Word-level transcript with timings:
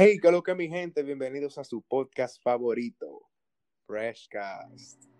Hey, 0.00 0.20
¿qué 0.22 0.30
lo 0.30 0.44
que 0.44 0.54
mi 0.54 0.68
gente? 0.68 1.02
Bienvenidos 1.02 1.58
a 1.58 1.64
su 1.64 1.82
podcast 1.82 2.40
favorito, 2.40 3.28
Freshcast. 3.84 5.17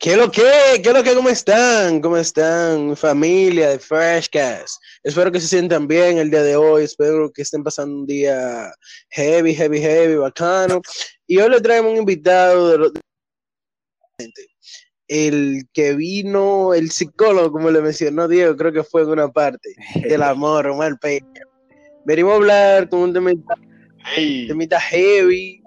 ¿Qué 0.00 0.16
lo 0.16 0.30
que? 0.30 0.80
¿Qué 0.82 0.94
lo 0.94 1.02
que? 1.02 1.14
¿Cómo 1.14 1.28
están? 1.28 2.00
¿Cómo 2.00 2.16
están, 2.16 2.88
mi 2.88 2.96
familia 2.96 3.68
de 3.68 3.78
Freshcast? 3.78 4.82
Espero 5.02 5.30
que 5.30 5.38
se 5.38 5.46
sientan 5.46 5.86
bien 5.86 6.16
el 6.16 6.30
día 6.30 6.42
de 6.42 6.56
hoy. 6.56 6.84
Espero 6.84 7.30
que 7.30 7.42
estén 7.42 7.62
pasando 7.62 7.94
un 7.96 8.06
día 8.06 8.72
heavy, 9.10 9.54
heavy, 9.54 9.78
heavy, 9.78 10.14
bacano. 10.14 10.80
Y 11.26 11.36
hoy 11.36 11.50
le 11.50 11.60
traemos 11.60 11.92
un 11.92 11.98
invitado 11.98 12.70
de 12.70 12.78
los 12.78 12.92
el 15.06 15.64
que 15.74 15.92
vino, 15.92 16.72
el 16.72 16.90
psicólogo, 16.90 17.52
como 17.52 17.70
le 17.70 17.82
mencionó 17.82 18.26
Diego, 18.26 18.56
creo 18.56 18.72
que 18.72 18.84
fue 18.84 19.02
en 19.02 19.08
una 19.10 19.28
parte 19.28 19.74
del 19.96 20.22
amor, 20.22 20.66
Omar 20.68 20.98
Peña. 20.98 21.42
Venimos 22.06 22.32
a 22.32 22.36
hablar 22.36 22.88
con 22.88 23.00
un 23.00 23.12
temita, 23.12 23.54
Hey, 24.14 24.46
temita 24.48 24.80
heavy, 24.80 25.59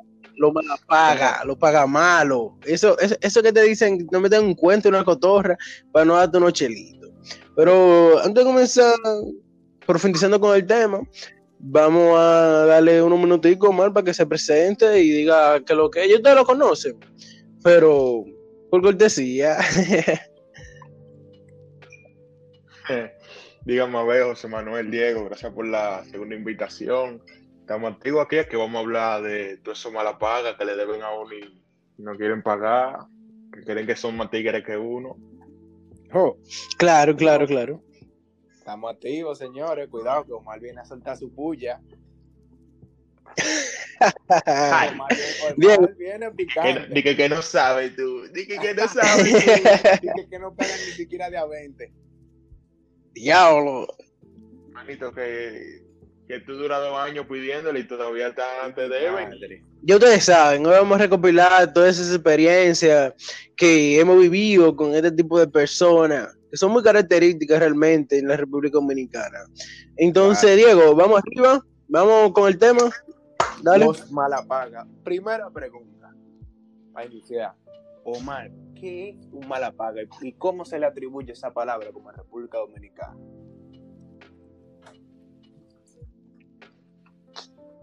lo 0.43 0.51
mala 0.51 0.77
paga, 0.87 1.43
lo 1.45 1.57
paga 1.57 1.87
malo. 1.87 2.57
Eso, 2.65 2.97
eso, 2.99 3.15
eso 3.21 3.41
que 3.41 3.53
te 3.53 3.61
dicen, 3.63 4.07
no 4.11 4.19
me 4.19 4.29
den 4.29 4.45
un 4.45 4.55
cuento, 4.55 4.89
una 4.89 5.03
cotorra, 5.03 5.57
para 5.91 6.05
no 6.05 6.15
darte 6.15 6.37
unos 6.37 6.53
chelitos. 6.53 7.09
Pero 7.55 8.19
antes 8.19 8.35
de 8.35 8.43
comenzar, 8.43 8.93
profundizando 9.85 10.39
con 10.39 10.55
el 10.55 10.65
tema, 10.65 11.01
vamos 11.59 12.17
a 12.19 12.65
darle 12.65 13.01
unos 13.01 13.19
minuticos 13.19 13.73
mal 13.73 13.93
para 13.93 14.05
que 14.05 14.13
se 14.13 14.25
presente 14.25 14.99
y 14.99 15.09
diga 15.09 15.63
que 15.63 15.73
lo 15.73 15.89
que 15.89 16.03
ellos 16.03 16.21
te 16.21 16.35
lo 16.35 16.45
conocen, 16.45 16.97
pero 17.63 18.25
por 18.69 18.81
cortesía. 18.81 19.57
Dígame 23.65 23.97
a 23.97 24.03
ver, 24.03 24.23
José 24.23 24.49
Manuel 24.49 24.91
Diego, 24.91 25.23
gracias 25.25 25.53
por 25.53 25.65
la 25.65 26.03
segunda 26.03 26.35
invitación. 26.35 27.23
Estamos 27.73 27.93
activos 27.93 28.23
aquí, 28.23 28.35
es 28.35 28.45
que 28.47 28.55
vamos 28.55 28.75
a 28.75 28.79
hablar 28.81 29.23
de 29.23 29.57
todo 29.57 29.73
eso 29.73 29.91
mala 29.91 30.19
paga 30.19 30.55
que 30.55 30.63
le 30.63 30.75
deben 30.75 31.01
a 31.01 31.09
uno 31.11 31.33
y 31.33 31.59
no 31.97 32.15
quieren 32.15 32.43
pagar, 32.43 33.07
que 33.51 33.61
creen 33.63 33.87
que 33.87 33.95
son 33.95 34.15
más 34.15 34.29
tigres 34.29 34.63
que 34.63 34.77
uno. 34.77 35.17
oh, 36.13 36.37
claro, 36.77 37.15
claro, 37.15 37.47
claro. 37.47 37.81
estamos 38.55 38.93
activos, 38.93 39.39
señores. 39.39 39.87
Cuidado, 39.89 40.23
que 40.23 40.33
Omar 40.33 40.59
viene 40.59 40.81
a 40.81 40.85
soltar 40.85 41.17
su 41.17 41.33
puya. 41.33 41.81
Omar, 44.37 45.09
viene- 45.09 45.55
Bien. 45.57 45.77
Omar 45.79 45.95
viene 45.95 46.19
Que 46.19 46.25
no- 46.25 46.35
picante. 46.35 46.93
di 46.93 47.01
que, 47.01 47.15
que 47.15 47.27
no 47.29 47.41
sabes 47.41 47.95
tú, 47.95 48.21
di 48.31 48.45
que, 48.45 48.73
no 48.75 48.87
sabes. 48.87 49.25
Dice 49.33 50.27
que 50.29 50.37
no 50.37 50.53
pegan 50.55 50.77
ni 50.77 50.91
siquiera 50.91 51.31
de 51.31 51.37
a 51.37 51.45
20. 51.47 51.91
Diablo. 53.13 53.87
Manito, 54.69 55.11
que, 55.11 55.81
que 56.33 56.39
tú 56.39 56.53
duras 56.55 56.81
dos 56.81 56.97
años 56.97 57.27
pidiéndole 57.27 57.81
y 57.81 57.83
todavía 57.83 58.29
están 58.29 58.73
te 58.73 58.89
deben. 58.89 59.29
Madre. 59.29 59.63
Ya 59.83 59.95
ustedes 59.95 60.25
saben, 60.25 60.65
hoy 60.65 60.73
vamos 60.73 60.95
a 60.95 61.03
recopilar 61.03 61.71
todas 61.73 61.99
esas 61.99 62.15
experiencias 62.15 63.13
que 63.55 63.99
hemos 63.99 64.19
vivido 64.19 64.75
con 64.75 64.95
este 64.95 65.11
tipo 65.11 65.39
de 65.39 65.47
personas, 65.47 66.35
que 66.49 66.57
son 66.57 66.71
muy 66.71 66.81
características 66.81 67.59
realmente 67.59 68.17
en 68.17 68.27
la 68.27 68.37
República 68.37 68.79
Dominicana. 68.79 69.39
Entonces, 69.97 70.57
Diego, 70.57 70.95
vamos 70.95 71.21
arriba, 71.21 71.63
vamos 71.87 72.31
con 72.33 72.47
el 72.47 72.57
tema. 72.57 72.89
Dale. 73.61 73.85
Los 73.85 74.11
malapaga. 74.11 74.87
Primera 75.03 75.51
pregunta. 75.51 76.15
Para 76.93 77.05
iniciar. 77.05 77.53
Omar, 78.05 78.51
¿qué 78.73 79.09
es 79.09 79.27
un 79.31 79.47
malapaga 79.47 80.01
y 80.21 80.33
cómo 80.33 80.65
se 80.65 80.79
le 80.79 80.85
atribuye 80.87 81.31
esa 81.31 81.53
palabra 81.53 81.91
como 81.93 82.09
en 82.09 82.17
República 82.17 82.57
Dominicana? 82.57 83.15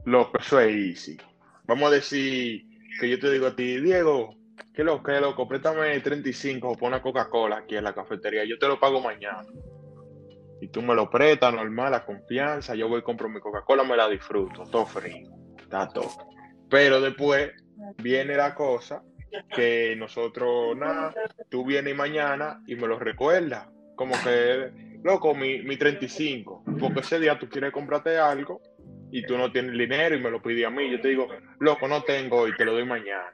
Loco, 0.05 0.39
eso 0.39 0.61
es 0.61 0.75
easy. 0.75 1.19
Vamos 1.65 1.91
a 1.91 1.95
decir 1.95 2.65
que 2.99 3.09
yo 3.09 3.19
te 3.19 3.31
digo 3.31 3.47
a 3.47 3.57
ti, 3.57 3.81
Diego, 3.81 4.35
¿qué 4.75 4.83
lo 4.83 5.03
que 5.03 5.21
loco? 5.21 5.47
Préstame 5.47 5.99
35 6.01 6.69
o 6.69 6.77
pon 6.77 6.89
una 6.89 7.03
Coca-Cola 7.03 7.59
aquí 7.59 7.77
en 7.77 7.85
la 7.85 7.95
cafetería, 7.95 8.45
yo 8.45 8.59
te 8.59 8.67
lo 8.67 8.81
pago 8.81 9.01
mañana. 9.01 9.47
Y 10.61 10.69
tú 10.69 10.83
me 10.83 10.95
lo 10.95 11.09
prestas, 11.09 11.55
normal, 11.55 11.95
a 11.95 12.05
confianza, 12.05 12.75
yo 12.75 12.89
voy 12.89 13.03
compro 13.03 13.29
mi 13.29 13.41
Coca-Cola, 13.41 13.85
me 13.85 13.97
la 13.97 14.09
disfruto, 14.09 14.65
todo 14.65 14.87
frío, 14.87 15.31
está 15.59 15.89
todo. 15.89 16.11
Pero 16.69 17.01
después 17.01 17.53
viene 17.99 18.37
la 18.37 18.55
cosa 18.55 19.03
que 19.55 19.95
nosotros, 19.97 20.77
nada, 20.77 21.15
tú 21.49 21.65
vienes 21.65 21.97
mañana 21.97 22.61
y 22.67 22.75
me 22.75 22.87
lo 22.87 22.99
recuerdas, 22.99 23.69
como 23.97 24.15
que, 24.23 24.99
loco, 25.03 25.35
mi, 25.35 25.63
mi 25.63 25.77
35, 25.77 26.65
porque 26.79 27.01
ese 27.01 27.21
día 27.21 27.39
tú 27.39 27.49
quieres 27.49 27.73
comprarte 27.73 28.19
algo 28.19 28.61
y 29.13 29.23
tú 29.25 29.37
no 29.37 29.51
tienes 29.51 29.73
dinero 29.73 30.15
y 30.15 30.21
me 30.21 30.31
lo 30.31 30.43
pides 30.43 30.67
a 30.67 30.71
mí, 30.71 30.91
yo 30.91 31.01
te 31.01 31.09
digo, 31.09 31.29
loco, 31.59 31.89
no 31.89 32.03
tengo 32.03 32.47
y 32.49 32.57
te 32.57 32.65
lo 32.65 32.73
doy 32.73 32.85
mañana. 32.85 33.33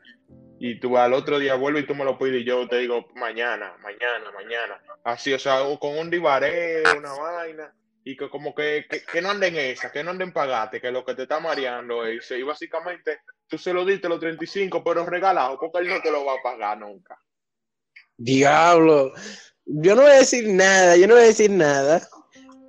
Y 0.59 0.81
tú 0.81 0.97
al 0.97 1.12
otro 1.12 1.38
día 1.38 1.54
vuelves 1.54 1.84
y 1.84 1.87
tú 1.87 1.94
me 1.94 2.04
lo 2.04 2.19
pides 2.19 2.41
y 2.41 2.44
yo 2.44 2.66
te 2.66 2.78
digo, 2.78 3.06
mañana, 3.14 3.76
mañana, 3.82 4.31
mañana. 4.32 4.81
Así, 5.04 5.32
o 5.32 5.38
sea, 5.38 5.62
o 5.62 5.78
con 5.78 5.98
un 5.98 6.10
divaré, 6.10 6.82
una 6.97 7.12
vaina, 7.12 7.75
y 8.04 8.16
que 8.16 8.31
como 8.31 8.54
que, 8.54 8.86
que, 8.88 9.03
que 9.03 9.20
no 9.20 9.31
anden 9.31 9.56
esa, 9.56 9.92
que 9.92 10.03
no 10.03 10.12
anden 10.12 10.32
pagate, 10.32 10.81
que 10.81 10.91
lo 10.91 11.04
que 11.04 11.15
te 11.15 11.22
está 11.22 11.41
mareando 11.41 12.06
es, 12.06 12.31
y 12.31 12.42
básicamente 12.42 13.19
tú 13.48 13.59
se 13.59 13.72
lo 13.72 13.84
diste 13.84 14.09
los 14.09 14.20
35, 14.20 14.82
pero 14.82 15.04
regalado, 15.04 15.59
porque 15.59 15.78
él 15.78 15.88
no 15.88 16.00
te 16.00 16.10
lo 16.10 16.25
va 16.25 16.34
a 16.34 16.42
pagar 16.42 16.78
nunca. 16.78 17.19
Diablo. 18.16 19.12
Yo 19.66 19.94
no 19.97 20.03
voy 20.03 20.12
a 20.12 20.19
decir 20.19 20.48
nada, 20.48 20.97
yo 20.97 21.09
no 21.09 21.15
voy 21.15 21.25
a 21.25 21.26
decir 21.26 21.50
nada, 21.50 22.00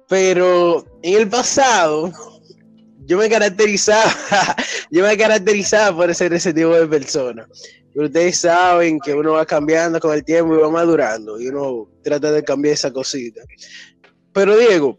pero 0.09 0.83
en 1.03 1.17
el 1.21 1.29
pasado 1.29 2.11
yo 3.07 3.17
me 3.17 3.29
caracterizaba, 3.29 4.11
yo 4.91 5.03
me 5.03 5.17
caracterizaba 5.17 5.95
por 5.95 6.13
ser 6.13 6.33
ese 6.33 6.53
tipo 6.53 6.71
de 6.71 6.87
persona. 6.87 7.47
Ustedes 7.95 8.39
saben 8.41 8.99
que 8.99 9.13
uno 9.13 9.33
va 9.33 9.45
cambiando 9.45 9.99
con 9.99 10.13
el 10.13 10.23
tiempo 10.23 10.53
y 10.53 10.57
va 10.57 10.69
madurando 10.69 11.39
y 11.39 11.47
uno 11.47 11.89
trata 12.03 12.31
de 12.31 12.43
cambiar 12.43 12.73
esa 12.73 12.91
cosita. 12.91 13.41
Pero 14.33 14.55
Diego, 14.57 14.97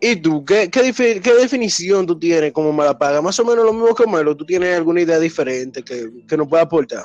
¿y 0.00 0.16
tú 0.16 0.44
qué, 0.44 0.68
qué, 0.70 0.92
qué 1.22 1.34
definición 1.34 2.06
tú 2.06 2.18
tienes 2.18 2.52
como 2.52 2.72
malapaga? 2.72 3.22
Más 3.22 3.38
o 3.38 3.44
menos 3.44 3.64
lo 3.64 3.72
mismo 3.72 3.94
que 3.94 4.06
Melo, 4.06 4.34
¿tú 4.34 4.44
tienes 4.44 4.76
alguna 4.76 5.02
idea 5.02 5.20
diferente 5.20 5.84
que, 5.84 6.10
que 6.26 6.36
nos 6.36 6.48
pueda 6.48 6.62
aportar? 6.62 7.04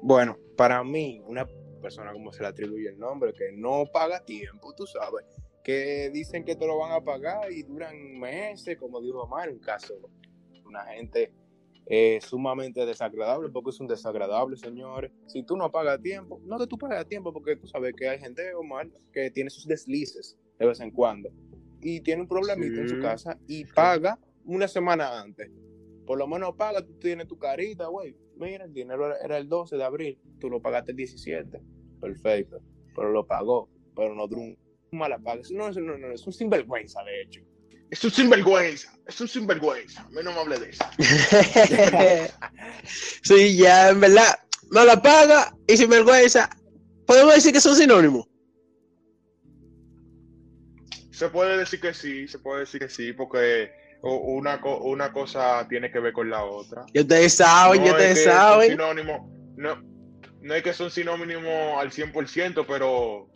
Bueno, 0.00 0.38
para 0.56 0.82
mí, 0.84 1.20
una 1.26 1.46
persona 1.82 2.12
como 2.12 2.32
se 2.32 2.42
le 2.42 2.48
atribuye 2.48 2.88
el 2.88 2.98
nombre, 2.98 3.34
que 3.34 3.50
no 3.52 3.84
paga 3.92 4.24
tiempo, 4.24 4.72
tú 4.74 4.86
sabes, 4.86 5.24
que 5.66 6.10
dicen 6.12 6.44
que 6.44 6.54
te 6.54 6.64
lo 6.64 6.78
van 6.78 6.92
a 6.92 7.00
pagar 7.02 7.50
y 7.50 7.64
duran 7.64 8.20
meses, 8.20 8.76
como 8.78 9.00
dijo 9.00 9.22
Omar, 9.22 9.50
un 9.50 9.58
caso, 9.58 9.94
una 10.64 10.84
gente 10.84 11.32
eh, 11.86 12.20
sumamente 12.22 12.86
desagradable, 12.86 13.48
porque 13.48 13.70
es 13.70 13.80
un 13.80 13.88
desagradable, 13.88 14.56
señores. 14.56 15.10
Si 15.26 15.42
tú 15.42 15.56
no 15.56 15.68
pagas 15.72 15.98
a 15.98 16.00
tiempo, 16.02 16.40
no 16.44 16.56
que 16.56 16.68
tú 16.68 16.78
pagues 16.78 16.98
a 17.00 17.04
tiempo, 17.04 17.32
porque 17.32 17.56
tú 17.56 17.66
sabes 17.66 17.94
que 17.96 18.08
hay 18.08 18.20
gente, 18.20 18.54
Omar, 18.54 18.88
que 19.12 19.28
tiene 19.32 19.50
sus 19.50 19.66
deslices 19.66 20.38
de 20.58 20.66
vez 20.66 20.78
en 20.78 20.92
cuando 20.92 21.30
y 21.82 22.00
tiene 22.00 22.22
un 22.22 22.28
problemita 22.28 22.80
en 22.80 22.88
su 22.88 23.00
casa 23.00 23.36
y 23.48 23.64
paga 23.64 24.20
una 24.44 24.68
semana 24.68 25.20
antes. 25.20 25.50
Por 26.06 26.16
lo 26.18 26.28
menos 26.28 26.54
paga, 26.54 26.80
tú 26.86 26.92
tienes 27.00 27.26
tu 27.26 27.38
carita, 27.38 27.88
güey. 27.88 28.16
Mira, 28.36 28.66
el 28.66 28.72
dinero 28.72 29.06
era- 29.06 29.18
era 29.18 29.36
el 29.38 29.48
12 29.48 29.76
de 29.76 29.82
abril, 29.82 30.16
tú 30.38 30.48
lo 30.48 30.62
pagaste 30.62 30.92
el 30.92 30.96
17. 30.96 31.60
Perfecto. 32.00 32.60
Pero 32.94 33.10
lo 33.10 33.26
pagó, 33.26 33.68
pero 33.96 34.14
no 34.14 34.28
duró 34.28 34.42
un 34.42 34.56
mala 34.92 35.18
paga. 35.18 35.40
Eso 35.40 35.54
No, 35.54 35.68
eso 35.68 35.80
no, 35.80 35.96
no, 35.98 36.12
es 36.12 36.26
un 36.26 36.32
sinvergüenza, 36.32 37.02
de 37.04 37.22
hecho. 37.22 37.40
Es 37.90 38.02
un 38.04 38.10
sinvergüenza, 38.10 38.92
es 39.06 39.20
un 39.20 39.28
sinvergüenza, 39.28 40.02
a 40.02 40.08
mí 40.08 40.16
no 40.24 40.32
me 40.32 40.40
hable 40.40 40.58
de 40.58 40.70
eso. 40.70 40.84
sí, 43.22 43.56
ya, 43.56 43.90
en 43.90 44.00
verdad, 44.00 44.38
no 44.70 44.84
la 44.84 45.00
paga 45.00 45.54
y 45.68 45.76
sin 45.76 45.88
vergüenza. 45.90 46.50
Podemos 47.06 47.34
decir 47.34 47.52
que 47.52 47.60
son 47.60 47.76
sinónimos. 47.76 48.26
Se 51.12 51.28
puede 51.30 51.56
decir 51.56 51.80
que 51.80 51.94
sí, 51.94 52.28
se 52.28 52.38
puede 52.40 52.60
decir 52.60 52.80
que 52.80 52.88
sí, 52.88 53.12
porque 53.12 53.70
una, 54.02 54.60
co- 54.60 54.80
una 54.82 55.12
cosa 55.12 55.66
tiene 55.68 55.90
que 55.90 55.98
ver 56.00 56.12
con 56.12 56.28
la 56.28 56.44
otra. 56.44 56.84
Ya 56.92 57.02
ustedes 57.02 57.34
saben, 57.34 57.84
ya 57.84 57.92
No 57.92 57.98
es 57.98 58.10
ustedes 58.10 58.24
saben. 58.24 58.70
sinónimos, 58.72 59.20
no, 59.56 59.80
no 60.42 60.54
es 60.54 60.62
que 60.62 60.72
son 60.74 60.90
sinónimos 60.90 61.80
al 61.80 61.90
100%, 61.90 62.66
pero 62.66 63.28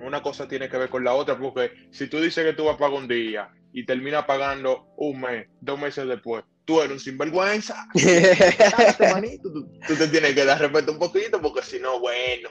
una 0.00 0.22
cosa 0.22 0.48
tiene 0.48 0.68
que 0.68 0.78
ver 0.78 0.88
con 0.88 1.04
la 1.04 1.14
otra, 1.14 1.38
porque 1.38 1.72
si 1.90 2.08
tú 2.08 2.20
dices 2.20 2.44
que 2.44 2.52
tú 2.52 2.64
vas 2.64 2.74
a 2.74 2.78
pagar 2.78 2.98
un 2.98 3.08
día 3.08 3.50
y 3.72 3.84
terminas 3.84 4.24
pagando 4.24 4.86
un 4.96 5.20
mes, 5.20 5.48
dos 5.60 5.78
meses 5.78 6.06
después, 6.06 6.44
tú 6.64 6.80
eres 6.80 6.92
un 6.92 7.00
sinvergüenza. 7.00 7.86
Manito, 9.12 9.52
tú, 9.52 9.70
tú 9.86 9.94
te 9.94 10.08
tienes 10.08 10.34
que 10.34 10.44
dar 10.44 10.60
respeto 10.60 10.92
un 10.92 10.98
poquito, 10.98 11.40
porque 11.40 11.62
si 11.62 11.78
no, 11.78 12.00
bueno. 12.00 12.48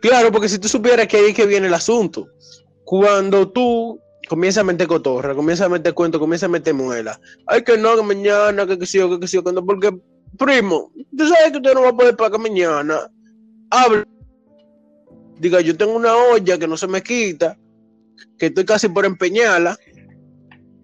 claro, 0.00 0.30
porque 0.30 0.48
si 0.48 0.58
tú 0.58 0.68
supieras 0.68 1.06
que 1.06 1.16
ahí 1.16 1.30
es 1.30 1.34
que 1.34 1.46
viene 1.46 1.66
el 1.66 1.74
asunto. 1.74 2.26
Cuando 2.84 3.50
tú 3.50 4.00
comienzas 4.28 4.62
a 4.62 4.64
meter 4.64 4.86
cotorra, 4.86 5.34
comienzas 5.34 5.66
a 5.66 5.70
meter 5.70 5.94
cuento, 5.94 6.20
comienzas 6.20 6.48
a 6.48 6.52
meter 6.52 6.74
muela. 6.74 7.20
Ay, 7.46 7.62
que 7.62 7.78
no, 7.78 7.96
que 7.96 8.02
mañana, 8.02 8.66
que 8.66 8.78
que 8.78 8.86
sí, 8.86 8.98
o 8.98 9.08
que 9.10 9.20
que 9.20 9.28
sí, 9.28 9.36
o 9.36 9.44
que 9.44 9.52
no, 9.52 9.64
porque 9.64 9.90
primo, 10.38 10.92
tú 11.16 11.28
sabes 11.28 11.50
que 11.52 11.56
usted 11.58 11.74
no 11.74 11.82
va 11.82 11.88
a 11.88 11.96
poder 11.96 12.16
pagar 12.16 12.40
mañana. 12.40 13.10
Habla. 13.70 14.04
Diga, 15.40 15.60
yo 15.62 15.74
tengo 15.76 15.92
una 15.94 16.14
olla 16.14 16.58
que 16.58 16.68
no 16.68 16.76
se 16.76 16.86
me 16.86 17.02
quita, 17.02 17.56
que 18.38 18.46
estoy 18.46 18.66
casi 18.66 18.88
por 18.90 19.06
empeñarla, 19.06 19.76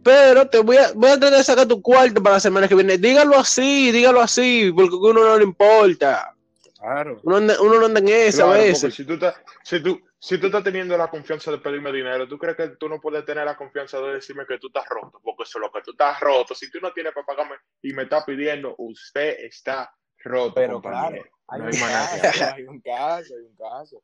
pero 0.03 0.49
te 0.49 0.61
voy 0.61 0.79
a, 0.79 0.93
voy 0.95 1.11
a 1.11 1.19
tratar 1.19 1.39
de 1.39 1.45
sacar 1.45 1.67
tu 1.69 1.83
cuarto 1.83 2.23
para 2.23 2.37
la 2.37 2.41
semana 2.41 2.67
que 2.67 2.75
viene. 2.75 2.97
Dígalo 2.97 3.37
así, 3.39 3.91
dígalo 3.93 4.21
así, 4.23 4.73
porque 4.75 4.95
a 4.95 5.11
uno 5.11 5.25
no 5.25 5.37
le 5.37 5.45
importa. 5.45 6.35
Claro. 6.79 7.21
Uno, 7.25 7.37
anda- 7.37 7.61
uno 7.61 7.81
no 7.81 7.87
anda 7.87 8.01
en 8.01 8.09
eso 8.09 8.39
Claro, 8.45 8.53
a 8.53 8.57
veces. 8.65 8.95
si 8.95 9.05
tú, 9.05 9.15
estás, 9.15 9.35
si, 9.65 9.83
tú, 9.83 10.01
si 10.19 10.39
tú 10.39 10.47
estás 10.47 10.63
teniendo 10.63 10.97
la 10.97 11.09
confianza 11.09 11.51
de 11.51 11.59
pedirme 11.59 11.93
dinero, 11.93 12.27
¿tú 12.29 12.39
crees 12.39 12.57
que 12.57 12.69
tú 12.79 12.89
no 12.89 13.01
puedes 13.01 13.25
tener 13.27 13.45
la 13.45 13.57
confianza 13.57 14.01
de 14.01 14.15
decirme 14.15 14.47
que 14.47 14.59
tú 14.59 14.69
estás 14.69 14.87
roto? 14.89 15.21
Porque 15.23 15.43
eso 15.43 15.59
es 15.59 15.63
lo 15.63 15.73
que 15.73 15.83
tú 15.83 15.91
estás 15.91 16.19
roto. 16.21 16.55
Si 16.55 16.71
tú 16.71 16.79
no 16.81 16.93
tienes 16.93 17.13
para 17.13 17.27
pagarme 17.27 17.57
y 17.83 17.93
me 17.93 18.05
estás 18.05 18.25
pidiendo, 18.25 18.75
usted 18.79 19.37
está 19.41 19.93
roto, 20.25 20.55
Pero 20.55 20.81
claro, 20.81 21.17
hay, 21.49 21.61
no 21.61 21.65
un 21.67 21.71
hay 21.73 21.73
que 21.73 21.79
caso, 21.81 22.45
hay 22.55 22.63
un 22.65 22.81
caso, 22.81 23.35
hay 23.35 23.43
un 23.43 23.57
caso, 23.57 24.03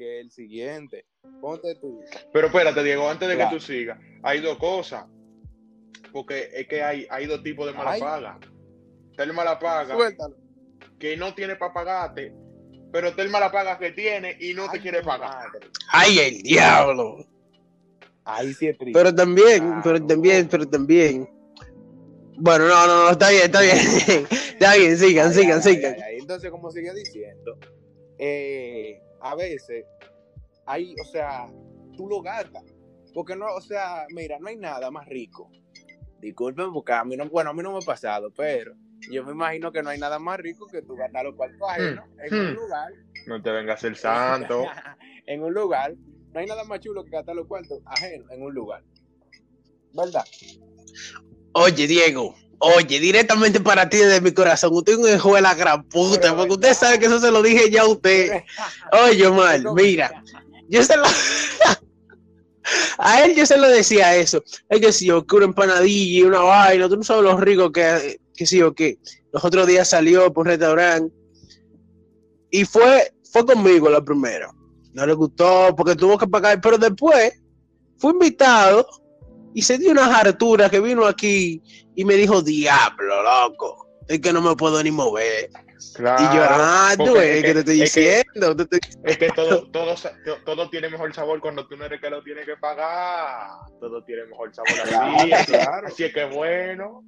que 0.00 0.18
el 0.20 0.30
siguiente. 0.30 1.04
Ponte 1.42 1.74
tú. 1.74 2.00
Pero 2.32 2.46
espérate, 2.46 2.82
Diego, 2.82 3.06
antes 3.06 3.28
de 3.28 3.34
Claro. 3.34 3.50
que 3.50 3.56
tú 3.56 3.62
sigas, 3.62 3.98
hay 4.22 4.40
dos 4.40 4.56
cosas. 4.56 5.04
Porque 6.10 6.48
es 6.54 6.66
que 6.66 6.82
hay, 6.82 7.06
hay 7.10 7.26
dos 7.26 7.42
tipos 7.42 7.66
de 7.66 7.74
mala 7.74 7.90
Ay. 7.92 8.00
paga. 8.00 8.38
Está 9.10 9.24
el 9.24 9.34
mala 9.34 9.58
paga 9.58 9.94
Suéltalo. 9.94 10.36
que 10.98 11.16
no 11.18 11.34
tiene 11.34 11.56
para 11.56 11.74
pagarte, 11.74 12.32
pero 12.90 13.08
está 13.08 13.20
el 13.22 13.28
mala 13.28 13.52
paga 13.52 13.78
que 13.78 13.90
tiene 13.92 14.36
y 14.40 14.54
no 14.54 14.70
te 14.70 14.80
quiere 14.80 15.02
pagar. 15.02 15.48
madre. 15.50 15.68
¡Ay, 15.90 16.18
el 16.18 16.42
diablo! 16.42 17.26
Ahí 18.24 18.54
sí 18.54 18.68
es 18.68 18.78
triste. 18.78 18.98
Pero 18.98 19.14
también, 19.14 19.58
Claro. 19.58 19.80
pero 19.84 20.06
también, 20.06 20.48
pero 20.48 20.66
también. 20.66 21.28
Bueno, 22.38 22.68
no, 22.68 22.86
no, 22.86 23.04
no, 23.04 23.10
está 23.10 23.28
bien, 23.28 23.42
está 23.44 23.60
bien. 23.60 23.76
está 24.30 24.76
bien, 24.76 24.96
sigan, 24.96 25.28
Ay, 25.28 25.34
sigan, 25.34 25.56
ay, 25.58 25.62
sigan. 25.62 25.94
ay, 25.94 26.00
ay. 26.06 26.16
Entonces, 26.20 26.50
como 26.50 26.70
sigue 26.70 26.94
diciendo, 26.94 27.58
eh, 28.18 28.98
a 29.20 29.34
veces 29.34 29.84
hay, 30.66 30.94
o 31.00 31.04
sea, 31.04 31.46
tú 31.96 32.08
lo 32.08 32.22
gastas. 32.22 32.64
Porque 33.12 33.34
no, 33.34 33.46
o 33.54 33.60
sea, 33.60 34.06
mira, 34.14 34.38
no 34.38 34.48
hay 34.48 34.56
nada 34.56 34.90
más 34.90 35.06
rico. 35.08 35.50
Disculpen, 36.20 36.72
porque 36.72 36.92
a 36.92 37.04
mí 37.04 37.16
no, 37.16 37.28
bueno, 37.28 37.50
a 37.50 37.52
mí 37.52 37.62
no 37.62 37.72
me 37.72 37.78
ha 37.78 37.86
pasado, 37.86 38.30
pero 38.30 38.74
yo 39.10 39.24
me 39.24 39.32
imagino 39.32 39.72
que 39.72 39.82
no 39.82 39.90
hay 39.90 39.98
nada 39.98 40.18
más 40.18 40.38
rico 40.38 40.66
que 40.66 40.82
tú 40.82 40.94
gastar 40.94 41.24
los 41.24 41.34
cuartos 41.34 41.60
ajenos 41.68 42.04
en 42.18 42.34
un 42.34 42.52
hmm. 42.52 42.56
lugar. 42.56 42.92
No 43.26 43.42
te 43.42 43.50
vengas 43.50 43.82
el 43.84 43.96
santo. 43.96 44.64
en 45.26 45.42
un 45.42 45.54
lugar. 45.54 45.94
No 46.32 46.40
hay 46.40 46.46
nada 46.46 46.64
más 46.64 46.80
chulo 46.80 47.04
que 47.04 47.10
gastar 47.10 47.34
los 47.34 47.46
cuartos 47.46 47.80
ajenos 47.86 48.30
en 48.30 48.42
un 48.42 48.54
lugar. 48.54 48.84
¿Verdad? 49.92 50.24
Oye, 51.52 51.86
Diego, 51.86 52.36
oye, 52.60 53.00
directamente 53.00 53.58
para 53.60 53.88
ti 53.88 53.96
desde 53.98 54.20
mi 54.20 54.32
corazón, 54.32 54.70
usted 54.74 54.92
es 54.92 54.98
un 54.98 55.08
hijo 55.08 55.34
de 55.34 55.40
la 55.40 55.54
gran 55.54 55.82
puta, 55.84 56.20
Pero, 56.20 56.36
porque 56.36 56.52
usted 56.52 56.74
sabe 56.74 56.98
que 56.98 57.06
eso 57.06 57.18
se 57.18 57.30
lo 57.30 57.42
dije 57.42 57.70
ya 57.70 57.82
a 57.82 57.88
usted. 57.88 58.42
Oye, 59.04 59.28
mal, 59.30 59.64
mira, 59.74 60.22
yo 60.68 60.82
se 60.82 60.96
lo... 60.96 61.04
A 62.98 63.24
él 63.24 63.34
yo 63.34 63.46
se 63.46 63.56
lo 63.56 63.68
decía 63.68 64.14
eso. 64.14 64.44
Es 64.68 64.80
que 64.80 64.92
si 64.92 65.06
yo 65.06 65.26
que 65.26 65.36
una 65.36 65.46
empanadilla 65.46 66.20
y 66.20 66.22
una 66.22 66.40
vaina, 66.40 66.88
tú 66.88 66.96
no 66.96 67.02
sabes 67.02 67.24
lo 67.24 67.36
rico 67.38 67.72
que, 67.72 68.20
que 68.34 68.46
sí 68.46 68.62
o 68.62 68.72
qué. 68.74 68.98
Los 69.32 69.44
otros 69.44 69.66
días 69.66 69.88
salió 69.88 70.32
por 70.32 70.42
un 70.42 70.50
restaurante 70.50 71.12
y 72.50 72.64
fue, 72.64 73.12
fue 73.32 73.44
conmigo 73.44 73.88
la 73.88 74.04
primera. 74.04 74.52
No 74.92 75.06
le 75.06 75.14
gustó 75.14 75.74
porque 75.74 75.96
tuvo 75.96 76.18
que 76.18 76.28
pagar, 76.28 76.60
pero 76.60 76.78
después 76.78 77.32
fue 77.96 78.12
invitado 78.12 78.86
y 79.54 79.62
se 79.62 79.78
dio 79.78 79.90
unas 79.92 80.08
harturas 80.10 80.70
que 80.70 80.80
vino 80.80 81.04
aquí 81.06 81.62
y 81.94 82.04
me 82.04 82.14
dijo, 82.14 82.42
diablo, 82.42 83.22
loco, 83.22 83.88
es 84.08 84.20
que 84.20 84.32
no 84.32 84.40
me 84.40 84.54
puedo 84.56 84.82
ni 84.82 84.90
mover. 84.90 85.50
Claro. 85.94 86.22
y 86.22 86.36
yo, 86.36 86.42
ah, 86.48 86.94
tú 86.96 87.16
es 87.16 87.42
que 87.42 87.52
te 87.54 87.58
estoy 87.60 87.82
es 87.82 87.94
que- 87.94 88.00
diciendo. 88.00 88.54
te 88.56 88.62
estoy- 88.62 88.80
Es 89.04 89.18
que 89.18 89.30
todo, 89.30 89.70
todo, 89.70 89.94
todo 90.44 90.68
tiene 90.70 90.88
mejor 90.90 91.12
sabor 91.14 91.40
cuando 91.40 91.66
tú 91.66 91.76
no 91.76 91.84
eres 91.86 92.00
que 92.00 92.10
lo 92.10 92.22
tienes 92.22 92.44
que 92.46 92.56
pagar. 92.58 93.48
Todo 93.80 94.02
tiene 94.04 94.26
mejor 94.26 94.54
sabor 94.54 94.70
así. 94.82 95.46
Claro, 95.52 95.86
así, 95.88 96.04
es 96.04 96.12
que 96.14 96.24
bueno. 96.26 97.02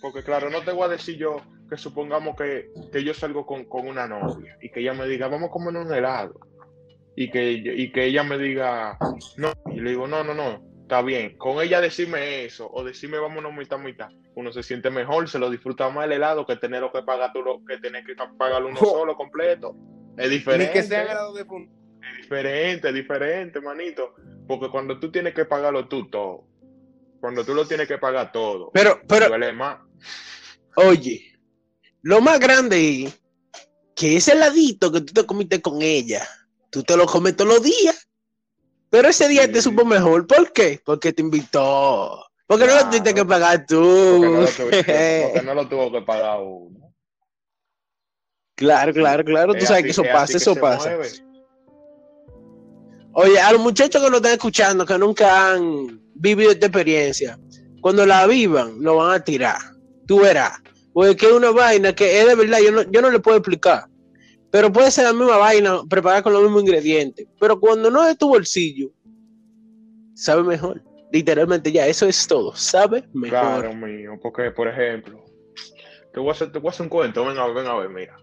Porque 0.00 0.22
claro, 0.22 0.50
no 0.50 0.60
te 0.62 0.72
voy 0.72 0.84
a 0.84 0.88
decir 0.88 1.16
yo 1.16 1.40
que 1.68 1.76
supongamos 1.76 2.36
que, 2.36 2.68
que 2.92 3.02
yo 3.02 3.12
salgo 3.14 3.44
con, 3.46 3.64
con 3.64 3.88
una 3.88 4.06
novia 4.06 4.56
y 4.62 4.70
que 4.70 4.80
ella 4.80 4.92
me 4.92 5.08
diga, 5.08 5.26
vamos 5.28 5.48
a 5.48 5.52
comer 5.52 5.76
un 5.76 5.92
helado. 5.92 6.38
Y 7.16 7.30
que, 7.30 7.50
y 7.52 7.90
que 7.90 8.04
ella 8.04 8.22
me 8.22 8.36
diga, 8.38 8.98
no. 9.38 9.52
Y 9.72 9.80
le 9.80 9.90
digo, 9.90 10.06
no, 10.06 10.22
no, 10.22 10.34
no, 10.34 10.62
está 10.86 11.02
bien. 11.02 11.36
Con 11.36 11.60
ella 11.60 11.80
decirme 11.80 12.44
eso 12.44 12.70
o 12.72 12.84
decirme 12.84 13.18
vámonos 13.18 13.52
mitad, 13.52 13.76
mitad. 13.78 14.08
Uno 14.36 14.52
se 14.52 14.62
siente 14.62 14.88
mejor, 14.88 15.28
se 15.28 15.38
lo 15.38 15.50
disfruta 15.50 15.88
más 15.90 16.06
el 16.06 16.12
helado 16.12 16.46
que 16.46 16.56
tenerlo 16.56 16.92
que 16.92 17.02
pagar 17.02 17.32
tú, 17.32 17.42
lo- 17.42 17.64
que 17.64 17.78
tener 17.78 18.04
que 18.04 18.14
pagarlo 18.38 18.68
uno 18.68 18.78
solo 18.78 19.16
completo. 19.16 19.74
Es 20.16 20.30
Ni 20.30 20.36
diferente. 20.36 20.72
que 20.72 20.82
sea 20.84 21.04
grado 21.04 21.34
de 21.34 21.44
fun- 21.44 21.68
Diferente, 22.22 22.92
diferente, 22.92 23.60
manito. 23.60 24.14
Porque 24.46 24.70
cuando 24.70 24.98
tú 25.00 25.10
tienes 25.10 25.34
que 25.34 25.44
pagarlo 25.44 25.88
tú 25.88 26.08
todo, 26.08 26.44
cuando 27.20 27.44
tú 27.44 27.52
lo 27.54 27.66
tienes 27.66 27.88
que 27.88 27.98
pagar 27.98 28.30
todo, 28.30 28.70
Pero, 28.72 29.00
pero, 29.08 29.26
duele 29.28 29.52
más. 29.52 29.78
Oye, 30.76 31.32
lo 32.02 32.20
más 32.20 32.38
grande 32.38 33.04
es 33.04 33.20
que 33.96 34.16
ese 34.16 34.32
heladito 34.32 34.92
que 34.92 35.00
tú 35.00 35.12
te 35.12 35.26
comiste 35.26 35.60
con 35.60 35.82
ella, 35.82 36.22
tú 36.70 36.82
te 36.84 36.96
lo 36.96 37.06
comes 37.06 37.34
todos 37.36 37.54
los 37.54 37.62
días. 37.62 38.08
Pero 38.96 39.08
ese 39.10 39.28
día 39.28 39.50
te 39.52 39.60
supo 39.60 39.84
mejor. 39.84 40.26
¿Por 40.26 40.52
qué? 40.54 40.80
Porque 40.82 41.12
te 41.12 41.20
invitó. 41.20 42.24
Porque 42.46 42.64
no 42.64 42.70
lo 42.70 42.76
Claro. 42.78 42.88
tuviste 42.88 43.12
que 43.12 43.24
pagar 43.26 43.66
tú. 43.66 44.22
Porque 44.22 44.26
no, 44.30 44.40
lo 44.40 44.46
tuvo, 44.48 44.70
porque 45.34 45.42
no 45.44 45.54
lo 45.54 45.68
tuvo 45.68 45.92
que 45.92 46.00
pagar 46.00 46.40
uno. 46.40 46.94
claro, 48.54 48.94
claro, 48.94 49.22
claro. 49.22 49.52
Tú 49.52 49.58
Es 49.58 49.64
sabes 49.68 49.80
así- 49.80 49.84
que 49.84 49.90
eso 49.90 50.02
es 50.04 50.12
pasa, 50.12 50.36
eso 50.38 50.54
pasa. 50.56 50.88
mueve. 50.88 51.08
Oye, 53.12 53.38
a 53.38 53.52
los 53.52 53.60
muchachos 53.60 54.02
que 54.02 54.08
nos 54.08 54.16
están 54.18 54.32
escuchando, 54.32 54.86
que 54.86 54.96
nunca 54.98 55.52
han 55.52 56.00
vivido 56.14 56.50
esta 56.52 56.66
experiencia, 56.66 57.38
cuando 57.82 58.06
la 58.06 58.26
vivan, 58.26 58.76
lo 58.80 58.96
van 58.96 59.12
a 59.12 59.22
tirar. 59.22 59.58
Tú 60.06 60.20
verás. 60.20 60.58
Porque 60.94 61.16
que 61.16 61.26
es 61.26 61.32
una 61.32 61.50
vaina 61.50 61.94
que 61.94 62.18
es 62.20 62.26
de 62.26 62.34
verdad, 62.34 62.60
yo 62.64 62.72
no, 62.72 62.82
yo 62.90 63.02
no 63.02 63.10
le 63.10 63.20
puedo 63.20 63.36
explicar. 63.36 63.88
Pero 64.56 64.72
puede 64.72 64.90
ser 64.90 65.04
la 65.04 65.12
misma 65.12 65.36
vaina, 65.36 65.82
preparada 65.86 66.22
con 66.22 66.32
los 66.32 66.40
mismos 66.40 66.62
ingredientes. 66.62 67.28
Pero 67.38 67.60
cuando 67.60 67.90
no 67.90 68.02
es 68.02 68.08
de 68.08 68.16
tu 68.16 68.28
bolsillo, 68.28 68.90
sabe 70.14 70.42
mejor. 70.44 70.82
Literalmente 71.12 71.70
ya, 71.70 71.86
eso 71.86 72.06
es 72.06 72.26
todo. 72.26 72.56
Sabe 72.56 73.04
mejor. 73.12 73.38
Claro, 73.38 73.74
mío. 73.74 74.18
Porque, 74.22 74.50
por 74.52 74.66
ejemplo, 74.66 75.22
te 76.10 76.20
voy 76.20 76.30
a 76.30 76.32
hacer, 76.32 76.52
te 76.52 76.58
voy 76.58 76.68
a 76.68 76.70
hacer 76.70 76.84
un 76.84 76.88
cuento. 76.88 77.26
Ven 77.26 77.36
a 77.36 77.44
ver, 77.44 77.54
ven 77.54 77.66
a 77.66 77.74
ver, 77.74 77.90
mira. 77.90 78.16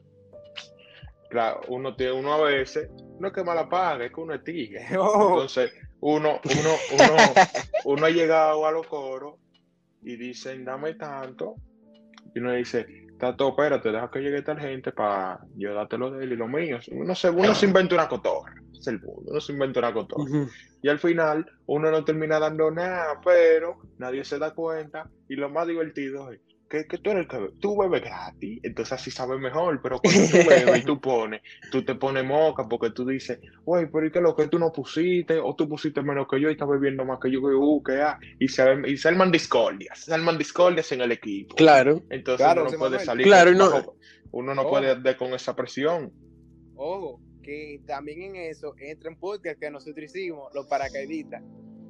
Claro, 1.29 1.61
uno, 1.67 1.95
tiene, 1.95 2.13
uno 2.13 2.33
a 2.33 2.41
veces, 2.41 2.89
no 3.19 3.27
es 3.27 3.33
que 3.35 3.43
mala 3.43 3.69
paga, 3.69 4.03
es 4.03 4.11
que 4.11 4.19
uno 4.19 4.33
es 4.33 4.43
tigre. 4.43 4.87
Oh, 4.97 5.33
Entonces, 5.33 5.71
uno, 5.99 6.41
uno, 6.43 6.75
uno, 6.93 7.17
uno 7.85 8.05
ha 8.07 8.09
llegado 8.09 8.65
a 8.65 8.71
los 8.71 8.87
coros 8.87 9.35
y 10.01 10.15
dicen, 10.15 10.65
dame 10.65 10.95
tanto. 10.95 11.57
Y 12.33 12.39
uno 12.39 12.53
dice, 12.53 12.87
Tato, 13.17 13.49
espérate, 13.49 13.91
deja 13.91 14.09
que 14.11 14.19
llegue 14.19 14.41
tal 14.41 14.59
gente 14.59 14.91
para 14.91 15.39
yo 15.55 15.73
dártelo 15.73 16.11
de 16.11 16.25
él 16.25 16.33
y 16.33 16.35
lo 16.35 16.47
mío. 16.47 16.79
Uno 16.91 17.15
se, 17.15 17.29
uno 17.29 17.55
se 17.55 17.65
inventa 17.65 17.95
una 17.95 18.07
cotorra. 18.07 18.53
Es 18.77 18.87
el 18.87 18.99
mundo, 18.99 19.31
uno 19.31 19.39
se 19.39 19.53
inventa 19.53 19.79
una 19.79 19.93
cotorra. 19.93 20.23
Ujú. 20.23 20.49
Y 20.81 20.89
al 20.89 20.99
final, 20.99 21.49
uno 21.67 21.89
no 21.89 22.03
termina 22.03 22.39
dando 22.39 22.69
nada, 22.69 23.21
pero 23.23 23.77
nadie 23.97 24.25
se 24.25 24.37
da 24.37 24.51
cuenta. 24.53 25.09
Y 25.29 25.35
lo 25.35 25.49
más 25.49 25.67
divertido 25.67 26.31
es 26.31 26.41
que, 26.73 26.87
que 26.87 26.97
tú 26.97 27.11
eres 27.11 27.21
el 27.23 27.27
que 27.29 27.37
bebe- 27.37 27.53
tú 27.59 27.77
bebes 27.77 28.01
gratis, 28.01 28.59
entonces 28.63 28.93
así 28.93 29.11
sabes 29.11 29.39
mejor. 29.39 29.79
Pero 29.83 29.99
cuando 29.99 30.21
tú 30.31 30.37
bebes 30.49 30.81
y 30.81 30.83
tú 30.85 30.99
pones, 31.01 31.41
tú 31.71 31.85
te 31.85 31.93
pones 31.93 32.25
moca 32.25 32.67
porque 32.67 32.89
tú 32.89 33.05
dices, 33.05 33.39
güey, 33.63 33.85
pero 33.91 34.07
¿y 34.07 34.11
qué 34.11 34.17
es 34.17 34.23
lo 34.23 34.35
que 34.35 34.47
tú 34.47 34.57
no 34.57 34.71
pusiste? 34.71 35.39
O 35.39 35.55
tú 35.55 35.69
pusiste 35.69 36.01
menos 36.01 36.27
que 36.27 36.41
yo 36.41 36.49
y 36.49 36.53
estás 36.53 36.67
bebiendo 36.67 37.05
más 37.05 37.19
que 37.21 37.29
yo, 37.31 37.39
que 37.41 37.47
uh, 37.55 37.83
que 37.83 38.01
ah. 38.01 38.17
Y 38.39 38.47
se, 38.47 38.63
y 38.87 38.97
se 38.97 39.07
arman 39.07 39.31
discordias, 39.31 39.99
se 39.99 40.13
arman 40.13 40.37
discordias 40.37 40.91
en 40.91 41.01
el 41.01 41.11
equipo. 41.11 41.55
Claro. 41.55 42.01
Entonces 42.09 42.43
Claro, 42.45 42.63
uno 42.63 42.71
no 42.71 42.77
puede 42.79 42.99
salir. 42.99 43.25
Claro, 43.27 43.51
con- 43.51 43.55
y 43.55 43.59
no- 43.59 43.71
bajo- 43.71 43.95
uno 44.31 44.55
no 44.55 44.61
Oh. 44.63 44.69
puede 44.71 44.99
dar 44.99 45.15
con 45.17 45.33
esa 45.35 45.55
presión. 45.55 46.11
ojo, 46.75 47.21
que 47.43 47.81
también 47.85 48.21
en 48.21 48.35
eso 48.37 48.73
entra 48.79 49.09
un 49.09 49.17
podcast 49.19 49.59
que 49.59 49.69
nosotros 49.69 50.05
hicimos, 50.05 50.51
los 50.55 50.65
paracaidistas. 50.67 51.43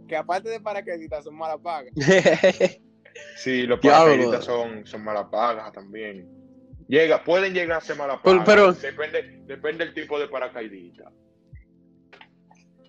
Que 0.08 0.18
aparte 0.18 0.50
de 0.50 0.60
paracaidistas 0.60 1.24
son 1.24 1.36
malas 1.38 1.60
pagas. 1.64 1.94
Sí, 3.38 3.64
los 3.64 3.80
paracaidistas 3.80 4.46
son, 4.46 4.86
son 4.86 5.04
malas 5.04 5.28
pagas 5.32 5.72
también. 5.72 6.28
Llega, 6.88 7.24
pueden 7.24 7.54
llegar 7.54 7.78
a 7.78 7.82
ser 7.82 7.96
malas 7.98 8.20
Pero- 8.24 8.44
pagas. 8.44 8.78
pero- 8.82 8.92
depende, 8.92 9.42
depende 9.46 9.86
del 9.86 9.94
tipo 9.94 10.20
de 10.20 10.28
paracaidista. 10.28 11.12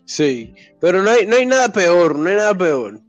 Sí, 0.06 0.54
pero 0.80 1.02
no 1.02 1.10
hay, 1.10 1.26
no 1.26 1.36
hay 1.36 1.46
nada 1.46 1.72
peor, 1.72 2.18
no 2.18 2.28
hay 2.28 2.36
nada 2.36 2.56
peor. 2.56 3.00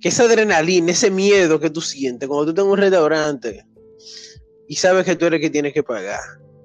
Que 0.00 0.08
esa 0.08 0.24
adrenalina, 0.24 0.92
ese 0.92 1.10
miedo 1.10 1.60
que 1.60 1.70
tú 1.70 1.80
sientes 1.80 2.28
cuando 2.28 2.44
tú 2.46 2.50
estás 2.50 2.64
en 2.64 2.70
un 2.70 2.78
restaurante 2.78 3.66
y 4.68 4.76
sabes 4.76 5.04
que 5.04 5.16
tú 5.16 5.26
eres 5.26 5.38
el 5.38 5.42
que 5.42 5.50
tienes 5.50 5.72
que 5.72 5.82
pagar. 5.82 6.20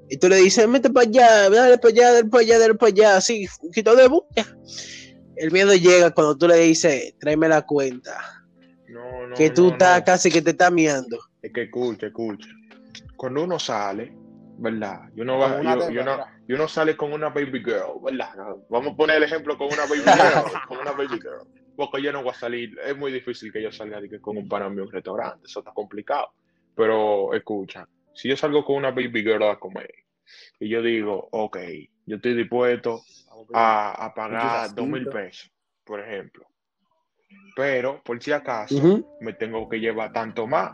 Y 0.10 0.18
tú 0.18 0.28
le 0.28 0.38
dices, 0.38 0.68
mete 0.68 0.90
para 0.90 1.08
allá, 1.08 1.50
dale 1.50 1.78
para 1.78 1.94
allá, 1.94 2.12
dale 2.14 2.30
para 2.30 2.42
allá, 2.44 2.60
dale 2.60 2.76
para 2.76 2.90
allá, 2.90 3.18
así, 3.18 3.48
quito 3.74 3.96
de 3.96 4.08
bulla. 4.08 4.58
El 5.36 5.52
miedo 5.52 5.74
llega 5.74 6.12
cuando 6.12 6.38
tú 6.38 6.48
le 6.48 6.58
dices, 6.58 7.14
tráeme 7.20 7.48
la 7.48 7.62
cuenta, 7.66 8.41
No, 9.32 9.38
que 9.38 9.50
tú 9.50 9.68
no, 9.68 9.72
estás 9.72 10.00
no. 10.00 10.06
casi 10.06 10.30
que 10.30 10.42
te 10.42 10.52
estás 10.52 10.72
miando. 10.72 11.18
Es 11.42 11.54
que 11.54 11.64
escucha, 11.64 12.08
escucha. 12.08 12.50
cuando 13.16 13.44
uno 13.44 13.58
sale, 13.60 14.12
¿verdad? 14.58 15.04
Y 15.16 15.22
uno, 15.22 15.38
va, 15.38 15.56
una 15.62 15.76
y- 15.90 15.94
y 15.94 15.98
uno- 15.98 16.26
y 16.48 16.54
uno 16.54 16.68
sale 16.68 16.98
con 16.98 17.14
una 17.14 17.30
baby 17.30 17.64
girl, 17.64 18.02
¿verdad? 18.04 18.34
Vamos 18.70 18.94
a 18.94 18.96
poner 18.98 19.18
el 19.18 19.24
ejemplo 19.24 19.58
con 19.58 19.72
una 19.72 19.86
baby 19.86 20.02
girl, 20.02 20.44
con 20.68 20.80
una 20.80 20.92
baby 20.92 21.18
girl. 21.22 21.48
Porque 21.78 22.02
yo 22.02 22.12
no 22.12 22.24
voy 22.24 22.32
a 22.32 22.36
salir, 22.36 22.78
es 22.86 22.98
muy 22.98 23.12
difícil 23.12 23.54
que 23.54 23.62
yo 23.64 23.72
salga 23.72 24.02
con 24.20 24.36
un 24.38 24.44
mío 24.44 24.58
a 24.58 24.68
un 24.68 24.92
restaurante, 24.92 25.46
eso 25.46 25.60
está 25.60 25.72
complicado. 25.72 26.34
Pero 26.76 27.34
escucha, 27.34 27.88
si 28.14 28.28
yo 28.28 28.36
salgo 28.36 28.66
con 28.66 28.76
una 28.76 28.92
baby 28.92 29.22
girl 29.24 29.44
a 29.44 29.58
comer 29.58 29.94
y 30.60 30.68
yo 30.68 30.82
digo, 30.82 31.30
ok, 31.32 31.58
yo 32.06 32.18
estoy 32.18 32.34
dispuesto 32.36 33.02
a, 33.54 34.06
a 34.06 34.14
pagar 34.14 34.76
dos 34.76 34.88
mil 34.88 35.08
pesos, 35.08 35.52
por 35.86 36.02
ejemplo. 36.02 36.46
Pero, 37.56 38.02
por 38.04 38.22
si 38.22 38.32
acaso, 38.32 39.04
me 39.20 39.34
tengo 39.34 39.68
que 39.68 39.80
llevar 39.80 40.14
tanto 40.14 40.48
más. 40.48 40.74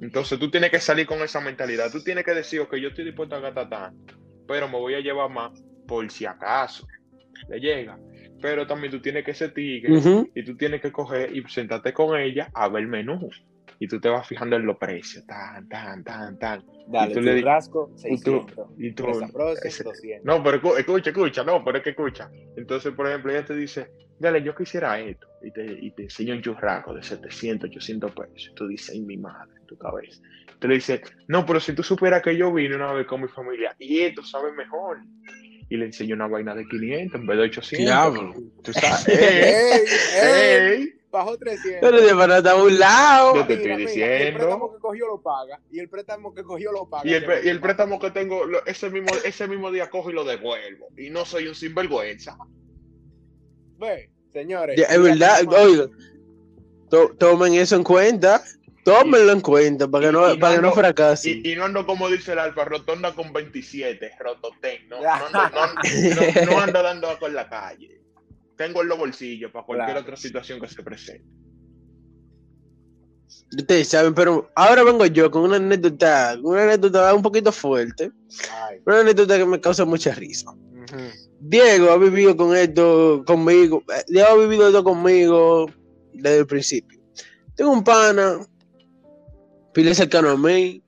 Entonces 0.00 0.38
tú 0.38 0.50
tienes 0.50 0.70
que 0.70 0.80
salir 0.80 1.06
con 1.06 1.20
esa 1.22 1.40
mentalidad. 1.40 1.90
Tú 1.90 2.02
tienes 2.02 2.24
que 2.24 2.34
decir, 2.34 2.60
ok, 2.60 2.74
yo 2.76 2.88
estoy 2.88 3.04
dispuesto 3.04 3.36
a 3.36 3.40
gastar 3.40 3.68
tanto, 3.68 4.14
pero 4.46 4.68
me 4.68 4.78
voy 4.78 4.94
a 4.94 5.00
llevar 5.00 5.30
más 5.30 5.52
por 5.86 6.10
si 6.10 6.26
acaso 6.26 6.86
le 7.48 7.60
llega. 7.60 7.98
Pero 8.40 8.66
también 8.66 8.92
tú 8.92 9.00
tienes 9.00 9.24
que 9.24 9.34
ser 9.34 9.54
tigre 9.54 10.28
y 10.34 10.44
tú 10.44 10.56
tienes 10.56 10.80
que 10.80 10.92
coger 10.92 11.34
y 11.34 11.42
sentarte 11.48 11.92
con 11.92 12.18
ella 12.18 12.50
a 12.52 12.68
ver 12.68 12.82
el 12.82 12.88
menú. 12.88 13.30
Y 13.80 13.88
tú 13.88 14.00
te 14.00 14.08
vas 14.08 14.26
fijando 14.26 14.56
en 14.56 14.66
los 14.66 14.76
precios, 14.78 15.26
tan, 15.26 15.68
tan, 15.68 16.04
tan, 16.04 16.38
tan. 16.38 16.64
Dale, 16.86 17.10
Y 17.10 17.14
tú 17.14 17.20
le 17.20 17.40
churrasco, 17.40 17.90
y 18.04 18.20
tú- 18.20 18.40
600. 18.46 18.68
y 18.78 18.92
tú- 18.92 19.04
Presa 19.04 19.28
Frozen, 19.28 19.66
ese- 19.68 19.84
200. 19.84 20.24
No, 20.24 20.42
pero 20.42 20.60
escu- 20.62 20.78
escucha, 20.78 21.10
escucha, 21.10 21.44
no, 21.44 21.64
pero 21.64 21.78
es 21.78 21.84
que 21.84 21.90
escucha. 21.90 22.30
Entonces, 22.56 22.92
por 22.94 23.08
ejemplo, 23.08 23.32
ella 23.32 23.44
te 23.44 23.54
dice, 23.56 23.90
dale, 24.18 24.42
yo 24.42 24.54
quisiera 24.54 24.98
esto, 25.00 25.26
y 25.42 25.50
te, 25.50 25.64
y 25.66 25.90
te 25.90 26.04
enseña 26.04 26.34
un 26.34 26.42
churraco 26.42 26.94
de 26.94 27.02
700, 27.02 27.68
800 27.70 28.12
pesos. 28.12 28.50
Y 28.52 28.54
tú 28.54 28.68
dices, 28.68 28.90
ay, 28.94 29.00
mi 29.02 29.16
madre, 29.16 29.50
en 29.60 29.66
tu 29.66 29.76
cabeza. 29.76 30.20
Tú 30.60 30.68
le 30.68 30.74
dices, 30.74 31.00
no, 31.26 31.44
pero 31.44 31.58
si 31.58 31.72
tú 31.74 31.82
supieras 31.82 32.22
que 32.22 32.36
yo 32.36 32.52
vine 32.52 32.76
una 32.76 32.92
vez 32.92 33.06
con 33.06 33.20
mi 33.22 33.28
familia 33.28 33.74
y 33.78 34.00
esto 34.00 34.22
sabe 34.22 34.52
mejor. 34.52 34.98
Y 35.68 35.76
le 35.78 35.86
enseño 35.86 36.14
una 36.14 36.26
vaina 36.28 36.54
de 36.54 36.64
500 36.66 37.20
en 37.20 37.26
vez 37.26 37.38
de 37.38 37.42
800. 37.44 37.84
Diablo. 37.86 38.34
Tú 38.62 38.72
sabes, 38.72 39.08
¡ey! 39.08 39.82
¡Ey! 40.22 40.82
¡Ey! 40.82 40.94
Bajó 41.14 41.38
300. 41.38 41.78
Pero 41.80 42.00
de 42.00 42.12
verdad 42.12 42.44
a 42.48 42.56
un 42.56 42.76
lado. 42.76 43.36
Yo 43.36 43.46
te 43.46 43.52
estoy 43.52 43.66
Mira, 43.66 43.76
mira, 43.76 43.88
diciendo. 43.88 44.16
El 44.26 44.34
préstamo 44.34 44.72
que 44.72 44.78
cogió 44.80 45.06
lo 45.06 45.22
paga. 45.22 45.60
Y 45.70 45.78
el 45.78 45.88
préstamo 45.88 46.34
que 46.34 46.42
cogió 46.42 46.72
lo 46.72 46.88
paga. 46.88 47.08
Y 47.08 47.14
el, 47.14 47.24
y 47.44 47.48
el 47.50 47.60
préstamo 47.60 48.00
que 48.00 48.10
tengo, 48.10 48.44
lo- 48.46 48.66
ese 48.66 48.90
mismo, 48.90 49.10
ese 49.24 49.46
mismo 49.46 49.70
día 49.70 49.88
cojo 49.88 50.10
y 50.10 50.12
lo 50.12 50.24
devuelvo. 50.24 50.88
Y 50.98 51.10
no 51.10 51.24
soy 51.24 51.46
un 51.46 51.54
sinvergüenza. 51.54 52.36
Ve, 53.78 54.10
señores. 54.32 54.76
Ya, 54.76 54.86
es 54.86 55.00
verdad, 55.00 55.40
oiga, 55.46 55.86
to- 56.90 57.14
tomen 57.16 57.54
eso 57.54 57.76
en 57.76 57.84
cuenta, 57.84 58.42
tómenlo 58.84 59.30
en 59.32 59.40
cuenta 59.40 59.86
para 59.86 60.06
que 60.06 60.12
no, 60.12 60.30
Y- 60.32 60.34
y 60.34 60.38
para 60.38 60.56
que 60.56 60.62
no 60.62 60.72
fracasen. 60.72 61.42
Y, 61.44 61.52
y 61.52 61.54
no 61.56 61.66
ando 61.66 61.86
como 61.86 62.08
dice 62.08 62.32
el 62.32 62.40
Alfa, 62.40 62.64
rotonda 62.64 63.14
con 63.14 63.32
27, 63.32 64.10
rototén. 64.18 64.88
No, 64.88 65.00
no, 65.00 65.06
ando, 65.06 65.38
no, 65.38 65.66
no- 66.44 66.50
no 66.52 66.58
ando 66.60 66.82
dando 66.82 67.18
con 67.20 67.32
la 67.34 67.48
calle. 67.48 68.00
Tengo 68.56 68.82
en 68.82 68.88
los 68.88 68.98
bolsillos 68.98 69.50
para 69.50 69.64
cualquier 69.64 69.86
Claro. 69.88 70.00
otra 70.00 70.16
situación 70.16 70.60
que 70.60 70.68
se 70.68 70.82
presente. 70.82 71.24
Ustedes 73.56 73.88
saben, 73.88 74.14
pero 74.14 74.50
ahora 74.54 74.82
vengo 74.84 75.06
yo 75.06 75.30
con 75.30 75.42
una 75.42 75.56
anécdota, 75.56 76.36
una 76.42 76.64
anécdota 76.64 77.12
un 77.14 77.22
poquito 77.22 77.50
fuerte, 77.52 78.10
Ay, 78.68 78.80
una 78.86 79.00
anécdota 79.00 79.36
que 79.38 79.44
me 79.46 79.60
causa 79.60 79.84
mucha 79.84 80.12
risa. 80.14 80.52
Diego 81.40 81.90
ha 81.90 81.98
vivido 81.98 82.36
con 82.36 82.56
esto 82.56 83.22
conmigo, 83.26 83.82
eh, 83.94 84.04
Diego 84.08 84.28
ha 84.28 84.36
vivido 84.36 84.68
esto 84.68 84.84
conmigo 84.84 85.66
desde 86.12 86.38
el 86.38 86.46
principio. 86.46 87.00
Tengo 87.56 87.72
un 87.72 87.84
pana, 87.84 88.38
pile 89.72 89.94
cercano 89.94 90.30
a 90.30 90.36
mí, 90.36 90.82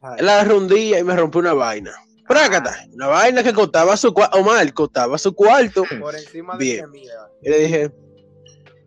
Ay, 0.00 0.16
él 0.18 0.28
agarró 0.28 0.58
un 0.58 0.68
día 0.68 0.98
y 0.98 1.04
me 1.04 1.14
rompió 1.16 1.40
una 1.40 1.52
vaina. 1.54 1.92
Prácata, 2.32 2.86
una 2.94 3.08
vaina 3.08 3.42
que 3.42 3.52
costaba 3.52 3.94
su 3.94 4.14
cuarto, 4.14 4.38
Omar, 4.38 4.72
costaba 4.72 5.18
su 5.18 5.34
cuarto. 5.34 5.84
Por 6.00 6.14
encima 6.14 6.56
de 6.56 6.64
Bien. 6.64 6.76
mi 6.90 7.00
amiga. 7.00 7.28
Yo 7.42 7.50
le 7.50 7.58
dije, 7.58 7.92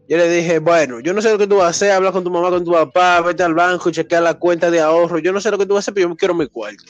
yo 0.09 0.17
le 0.17 0.29
dije, 0.29 0.57
bueno, 0.57 0.99
yo 0.99 1.13
no 1.13 1.21
sé 1.21 1.29
lo 1.31 1.37
que 1.37 1.45
tú 1.45 1.57
vas 1.57 1.67
a 1.67 1.69
hacer, 1.69 1.91
habla 1.91 2.11
con 2.11 2.23
tu 2.23 2.31
mamá, 2.31 2.49
con 2.49 2.65
tu 2.65 2.71
papá, 2.71 3.21
vete 3.21 3.43
al 3.43 3.53
banco, 3.53 3.91
chequear 3.91 4.23
la 4.23 4.33
cuenta 4.33 4.71
de 4.71 4.79
ahorro. 4.79 5.19
Yo 5.19 5.31
no 5.31 5.39
sé 5.39 5.51
lo 5.51 5.59
que 5.59 5.67
tú 5.67 5.75
vas 5.75 5.83
a 5.83 5.83
hacer, 5.83 5.93
pero 5.93 6.09
yo 6.09 6.15
quiero 6.15 6.33
mi 6.33 6.47
cuarto. 6.47 6.85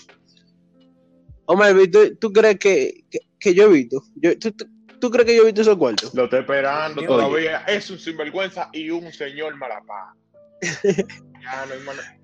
Omar, 1.44 1.76
¿tú, 1.92 2.16
tú 2.16 2.32
crees 2.32 2.58
que, 2.58 3.04
que, 3.10 3.20
que 3.38 3.54
yo 3.54 3.66
he 3.66 3.68
visto? 3.68 4.02
Yo, 4.16 4.40
¿tú, 4.40 4.54
tú, 4.54 4.66
tú 5.02 5.12
crees 5.12 5.26
que 5.26 5.36
yo 5.36 5.42
he 5.42 5.48
visto 5.48 5.60
esos 5.60 5.76
cuartos? 5.76 6.14
Lo 6.14 6.24
estoy 6.24 6.40
esperando 6.40 7.02
Oye. 7.02 7.08
todavía. 7.08 7.58
Es 7.68 7.90
un 7.90 8.00
sinvergüenza 8.00 8.70
y 8.72 8.90
un 8.92 9.12
señor 9.12 9.58
malapá. 9.58 10.16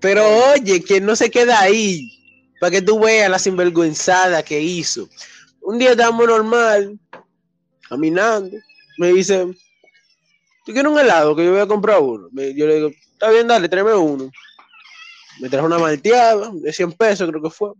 Pero 0.00 0.24
oye, 0.54 0.82
que 0.82 1.02
no 1.02 1.14
se 1.14 1.30
queda 1.30 1.60
ahí, 1.60 2.21
para 2.62 2.70
que 2.70 2.82
tú 2.82 3.00
veas 3.00 3.28
la 3.28 3.40
sinvergüenzada 3.40 4.44
que 4.44 4.60
hizo. 4.60 5.08
Un 5.62 5.78
día 5.78 5.90
estábamos 5.90 6.28
normal, 6.28 6.96
caminando, 7.88 8.56
me 8.98 9.12
dice, 9.12 9.46
¿tú 10.64 10.72
quieres 10.72 10.92
un 10.92 10.96
helado? 10.96 11.34
Que 11.34 11.44
yo 11.44 11.50
voy 11.50 11.60
a 11.60 11.66
comprar 11.66 11.98
uno. 11.98 12.28
Yo 12.30 12.66
le 12.68 12.74
digo, 12.76 12.90
está 13.14 13.30
bien, 13.30 13.48
dale, 13.48 13.68
tráeme 13.68 13.94
uno. 13.94 14.30
Me 15.40 15.48
trajo 15.48 15.66
una 15.66 15.80
malteada 15.80 16.52
de 16.54 16.72
100 16.72 16.92
pesos, 16.92 17.28
creo 17.28 17.42
que 17.42 17.50
fue. 17.50 17.72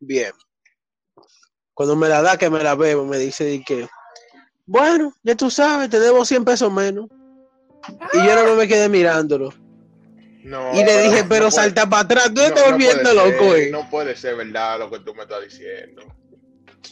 Bien. 0.00 0.32
Cuando 1.74 1.94
me 1.94 2.08
la 2.08 2.22
da, 2.22 2.38
que 2.38 2.48
me 2.48 2.62
la 2.62 2.74
bebo, 2.74 3.04
me 3.04 3.18
dice 3.18 3.62
que, 3.66 3.86
bueno, 4.64 5.12
ya 5.24 5.34
tú 5.34 5.50
sabes, 5.50 5.90
te 5.90 6.00
debo 6.00 6.24
100 6.24 6.42
pesos 6.42 6.72
menos. 6.72 7.06
Y 8.14 8.16
yo 8.26 8.46
no 8.46 8.54
me 8.54 8.66
quedé 8.66 8.88
mirándolo. 8.88 9.52
No, 10.46 10.72
Y 10.74 10.84
le 10.84 11.02
dije, 11.02 11.22
no 11.24 11.28
pero 11.28 11.40
puede- 11.46 11.50
salta 11.50 11.88
para 11.88 12.02
atrás, 12.02 12.26
tú 12.28 12.34
no- 12.40 12.42
estás 12.46 12.70
volviendo 12.70 13.14
loco, 13.14 13.52
ser, 13.52 13.62
eh. 13.62 13.70
No 13.72 13.90
puede 13.90 14.14
ser 14.16 14.36
verdad 14.36 14.78
lo 14.78 14.90
que 14.90 15.00
tú 15.00 15.12
me 15.14 15.22
estás 15.22 15.42
diciendo. 15.42 16.02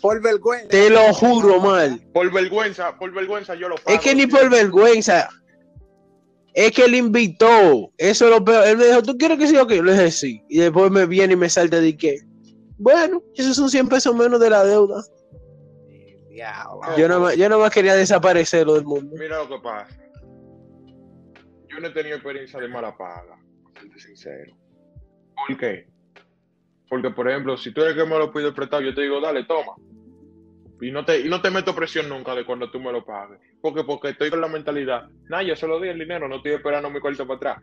Por 0.03 0.21
vergüenza. 0.21 0.69
Te 0.69 0.91
lo 0.91 1.15
juro, 1.15 1.61
mal. 1.61 2.01
Por 2.13 2.33
vergüenza, 2.33 2.99
por 2.99 3.13
vergüenza 3.13 3.55
yo 3.55 3.69
lo 3.69 3.77
pago. 3.77 3.97
Es 3.97 4.03
que 4.03 4.13
ni 4.15 4.27
por 4.27 4.51
vergüenza. 4.51 5.29
Es 6.53 6.73
que 6.73 6.85
él 6.85 6.97
invitó. 6.97 7.93
Eso 7.97 8.25
es 8.25 8.31
lo 8.31 8.45
peor. 8.45 8.67
Él 8.67 8.77
me 8.77 8.87
dijo, 8.87 9.03
¿tú 9.03 9.17
quieres 9.17 9.39
que 9.39 9.47
sí 9.47 9.57
o 9.57 9.67
qué? 9.69 9.77
Yo 9.77 9.83
le 9.85 9.93
dije, 9.93 10.11
sí. 10.11 10.43
Y 10.49 10.59
después 10.59 10.91
me 10.91 11.07
viene 11.07 11.35
y 11.35 11.37
me 11.37 11.49
salta 11.49 11.81
de 11.81 11.97
que, 11.97 12.19
bueno, 12.77 13.23
esos 13.37 13.55
son 13.57 13.71
100 13.71 13.89
pesos 13.89 14.15
menos 14.17 14.41
de 14.41 14.51
la 14.51 14.65
deuda. 14.65 15.01
Yo 16.99 17.09
no 17.09 17.21
más, 17.21 17.37
yo 17.37 17.49
no 17.49 17.59
más 17.61 17.71
quería 17.71 17.95
desaparecerlo 17.95 18.75
del 18.75 18.85
mundo. 18.85 19.15
Mira 19.17 19.39
lo 19.39 19.49
que 19.49 19.59
pasa. 19.63 19.97
Yo 21.75 21.81
no 21.81 21.89
he 21.89 21.91
tenido 21.91 22.17
experiencia 22.17 22.61
de 22.61 22.69
mala 22.69 22.97
paga, 22.97 23.37
serte 23.75 23.99
sincero. 23.99 24.57
¿Por 25.35 25.57
qué? 25.57 25.89
Porque, 26.89 27.11
por 27.11 27.29
ejemplo, 27.29 27.57
si 27.57 27.73
tú 27.73 27.81
eres 27.81 27.97
el 27.97 28.05
que 28.05 28.09
me 28.09 28.17
lo 28.17 28.33
pide 28.33 28.53
prestado, 28.53 28.83
yo 28.83 28.95
te 28.95 29.03
digo, 29.03 29.21
dale, 29.21 29.45
toma. 29.45 29.75
Y 30.81 30.93
no 30.93 31.05
te, 31.05 31.19
y 31.19 31.29
no 31.29 31.43
te 31.43 31.51
meto 31.51 31.75
presión 31.75 32.09
nunca 32.09 32.35
de 32.35 32.45
cuando 32.45 32.71
tú 32.71 32.79
me 32.79 32.93
lo 32.93 33.05
pagues. 33.05 33.41
Porque, 33.61 33.83
porque 33.83 34.11
estoy 34.11 34.31
con 34.31 34.41
la 34.41 34.47
mentalidad, 34.47 35.09
nah, 35.29 35.43
yo 35.43 35.57
se 35.57 35.67
lo 35.67 35.81
di 35.81 35.89
el 35.89 35.99
dinero, 35.99 36.29
no 36.29 36.37
estoy 36.37 36.53
esperando 36.53 36.91
mi 36.91 37.01
cuarto 37.01 37.27
para 37.27 37.37
atrás. 37.37 37.63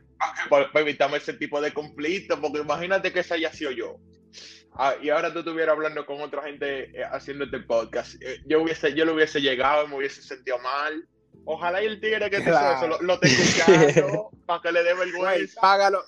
Para, 0.50 0.70
para 0.72 0.84
evitarme 0.84 1.18
ese 1.18 1.34
tipo 1.34 1.62
de 1.62 1.72
conflicto, 1.72 2.41
porque 2.41 2.60
imagínate 2.60 3.13
que 3.13 3.20
ese 3.20 3.36
haya 3.36 3.53
sido 3.53 3.72
yo. 3.72 3.98
Ah, 4.74 4.96
y 5.01 5.10
ahora 5.10 5.32
tú 5.32 5.39
estuvieras 5.39 5.74
hablando 5.74 6.06
con 6.06 6.22
otra 6.22 6.44
gente 6.44 7.00
eh, 7.00 7.03
haciendo 7.10 7.46
este 7.46 7.60
podcast. 7.60 8.22
Eh, 8.22 8.41
yo, 8.46 8.62
hubiese, 8.62 8.94
yo 8.94 9.06
le 9.06 9.13
hubiese 9.13 9.41
llegado 9.41 9.88
me 9.88 9.98
hubiese 9.98 10.22
sentido 10.22 10.60
mal. 10.60 11.08
Ojalá 11.45 11.81
y 11.83 11.88
el 11.88 12.00
tigre 12.00 12.29
que 12.29 12.38
te 12.38 12.43
hizo 12.43 12.51
Claro. 12.51 12.77
eso 12.77 12.88
lo, 12.88 13.01
lo 13.01 13.21
escuchando 13.21 14.29
para 14.45 14.62
que 14.62 14.71
le 14.71 14.83
dé 14.83 14.93
Güey, 14.93 15.12
vergüenza. 15.12 15.60
págalo. 15.62 16.03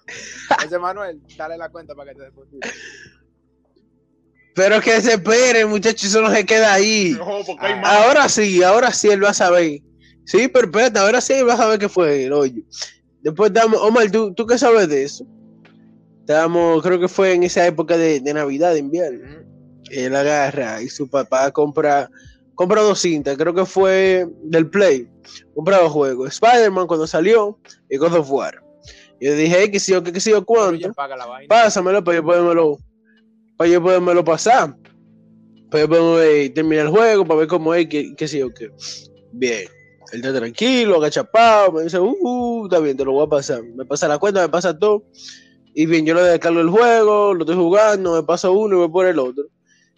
Ese 0.63 0.77
Manuel, 0.79 1.21
dale 1.37 1.57
la 1.57 1.69
cuenta 1.69 1.95
para 1.95 2.11
que 2.11 2.17
te 2.19 2.23
deposite. 2.25 2.69
Pero 4.55 4.79
que 4.81 5.01
se 5.01 5.13
espere, 5.13 5.65
muchachos, 5.65 6.03
eso 6.09 6.21
no 6.21 6.29
se 6.31 6.45
queda 6.45 6.73
ahí. 6.73 7.15
No, 7.17 7.25
porque 7.45 7.65
hay 7.65 7.73
Ah, 7.73 7.81
más. 7.81 7.91
Ahora 7.91 8.29
sí, 8.29 8.61
ahora 8.61 8.91
sí 8.91 9.09
él 9.09 9.23
va 9.23 9.29
a 9.29 9.33
saber. 9.33 9.79
Sí, 10.25 10.47
pero 10.47 10.67
espérate, 10.67 10.99
ahora 10.99 11.19
sí 11.21 11.33
él 11.33 11.47
va 11.49 11.55
a 11.55 11.57
saber 11.57 11.79
qué 11.79 11.89
fue 11.89 12.25
él, 12.25 12.33
oye. 12.33 12.63
Después 13.21 13.51
damos, 13.51 13.81
Omar, 13.81 14.11
¿tú, 14.11 14.33
¿tú 14.33 14.45
qué 14.45 14.57
sabes 14.57 14.87
de 14.89 15.03
eso? 15.03 15.25
Estábamos, 16.19 16.83
creo 16.83 16.99
que 16.99 17.07
fue 17.07 17.33
en 17.33 17.43
esa 17.43 17.65
época 17.65 17.97
de, 17.97 18.19
de 18.19 18.33
Navidad, 18.33 18.73
de 18.73 18.79
invierno. 18.79 19.19
Ujú. 19.27 19.81
Él 19.89 20.15
agarra 20.15 20.81
y 20.81 20.87
su 20.89 21.09
papá 21.09 21.51
compra, 21.51 22.09
compra 22.55 22.81
dos 22.81 22.99
cintas, 22.99 23.37
creo 23.37 23.53
que 23.53 23.65
fue 23.65 24.27
del 24.43 24.69
Play. 24.69 25.07
Compra 25.55 25.79
dos 25.79 25.91
juegos, 25.91 26.29
Spider-Man 26.29 26.87
cuando 26.87 27.07
salió 27.07 27.57
y 27.89 27.97
God 27.97 28.15
of 28.15 28.31
War. 28.31 28.63
Y 29.19 29.27
yo 29.27 29.35
dije, 29.35 29.61
"Ey, 29.61 29.71
que 29.71 29.79
sí 29.79 29.93
o 29.93 30.03
qué, 30.03 30.11
que 30.11 30.19
sí 30.19 30.31
o 30.31 30.43
Pero 30.43 30.45
cuánto. 30.45 30.93
Pásamelo 31.47 32.03
para 32.03 32.17
yo 32.17 32.23
podérmelo, 32.23 32.77
para 33.57 33.69
yo 33.69 33.81
podérmelo 33.81 34.23
pasar. 34.23 34.75
Para 35.69 35.83
yo 35.83 35.89
poderme 35.89 36.49
terminar 36.49 36.85
el 36.87 36.91
juego, 36.91 37.25
para 37.25 37.39
ver 37.39 37.47
cómo 37.47 37.73
es, 37.73 37.87
que, 37.87 38.15
que 38.15 38.27
sí 38.27 38.41
o 38.41 38.53
qué. 38.53 38.69
Bien. 39.31 39.67
Él 40.11 40.19
está 40.19 40.37
tranquilo, 40.37 40.97
agachapado, 40.97 41.71
me 41.71 41.83
dice, 41.83 41.99
uh, 41.99 42.17
uh, 42.21 42.65
está 42.65 42.77
bien, 42.77 42.95
te 42.95 43.03
lo 43.03 43.13
voy 43.13 43.25
a 43.25 43.29
pasar. 43.29 43.63
Me 43.63 43.83
pasa 43.83 44.07
la 44.07 44.19
cuenta, 44.19 44.41
me 44.41 44.49
pasa 44.49 44.77
todo. 44.77 45.05
Y 45.73 45.87
bien, 45.87 46.05
yo 46.05 46.13
le 46.13 46.21
descargo 46.21 46.59
el 46.59 46.69
juego, 46.69 47.33
lo 47.33 47.39
estoy 47.41 47.55
jugando, 47.55 48.13
me 48.13 48.21
paso 48.21 48.53
uno 48.53 48.75
y 48.75 48.77
voy 48.79 48.89
por 48.89 49.07
el 49.07 49.17
otro. 49.17 49.45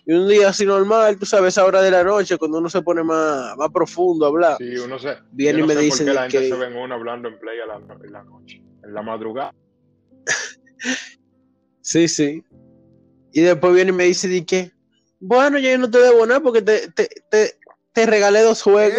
Y 0.07 0.13
un 0.13 0.27
día 0.27 0.49
así 0.49 0.65
normal, 0.65 1.17
tú 1.17 1.25
sabes, 1.25 1.57
a 1.57 1.65
hora 1.65 1.81
de 1.81 1.89
la 1.89 2.03
noche, 2.03 2.37
cuando 2.37 2.59
uno 2.59 2.69
se 2.69 2.81
pone 2.83 3.03
más, 3.03 3.57
más 3.57 3.69
profundo 3.71 4.25
a 4.25 4.29
hablar, 4.29 4.57
Sí, 4.59 4.77
uno 4.77 4.99
se. 4.99 5.17
viene 5.31 5.59
y 5.59 5.61
no 5.61 5.67
me 5.67 5.75
dice 5.75 6.05
qué 6.05 6.13
la 6.13 6.23
de 6.23 6.29
gente 6.29 6.49
que... 6.49 6.53
se 6.53 6.59
ven 6.59 6.75
uno 6.77 6.93
hablando 6.93 7.27
en 7.27 7.39
play 7.39 7.59
a 7.59 7.65
la, 7.65 7.75
en 7.77 8.11
la 8.11 8.23
noche, 8.23 8.61
en 8.83 8.93
la 8.93 9.01
madrugada. 9.01 9.53
Sí, 11.81 12.07
sí. 12.07 12.43
Y 13.31 13.41
después 13.41 13.75
viene 13.75 13.91
y 13.91 13.93
me 13.93 14.05
dice, 14.05 14.27
di 14.27 14.43
que, 14.43 14.71
bueno, 15.19 15.59
yo 15.59 15.77
no 15.77 15.87
te 15.89 15.99
debo 15.99 16.25
nada 16.25 16.39
porque 16.39 16.63
te, 16.63 16.91
te, 16.91 17.07
te, 17.29 17.59
te 17.93 18.05
regalé 18.07 18.41
dos 18.41 18.63
juegos. 18.63 18.97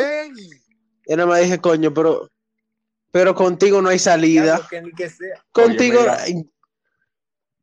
Y 1.06 1.10
nada 1.10 1.26
más 1.26 1.40
dije, 1.40 1.58
coño, 1.58 1.92
pero, 1.92 2.30
pero 3.10 3.34
contigo 3.34 3.82
no 3.82 3.88
hay 3.88 3.98
salida. 3.98 4.64
Que 4.70 4.82
ni 4.82 4.92
que 4.92 5.08
sea. 5.10 5.44
Contigo, 5.50 6.00
mira. 6.00 6.18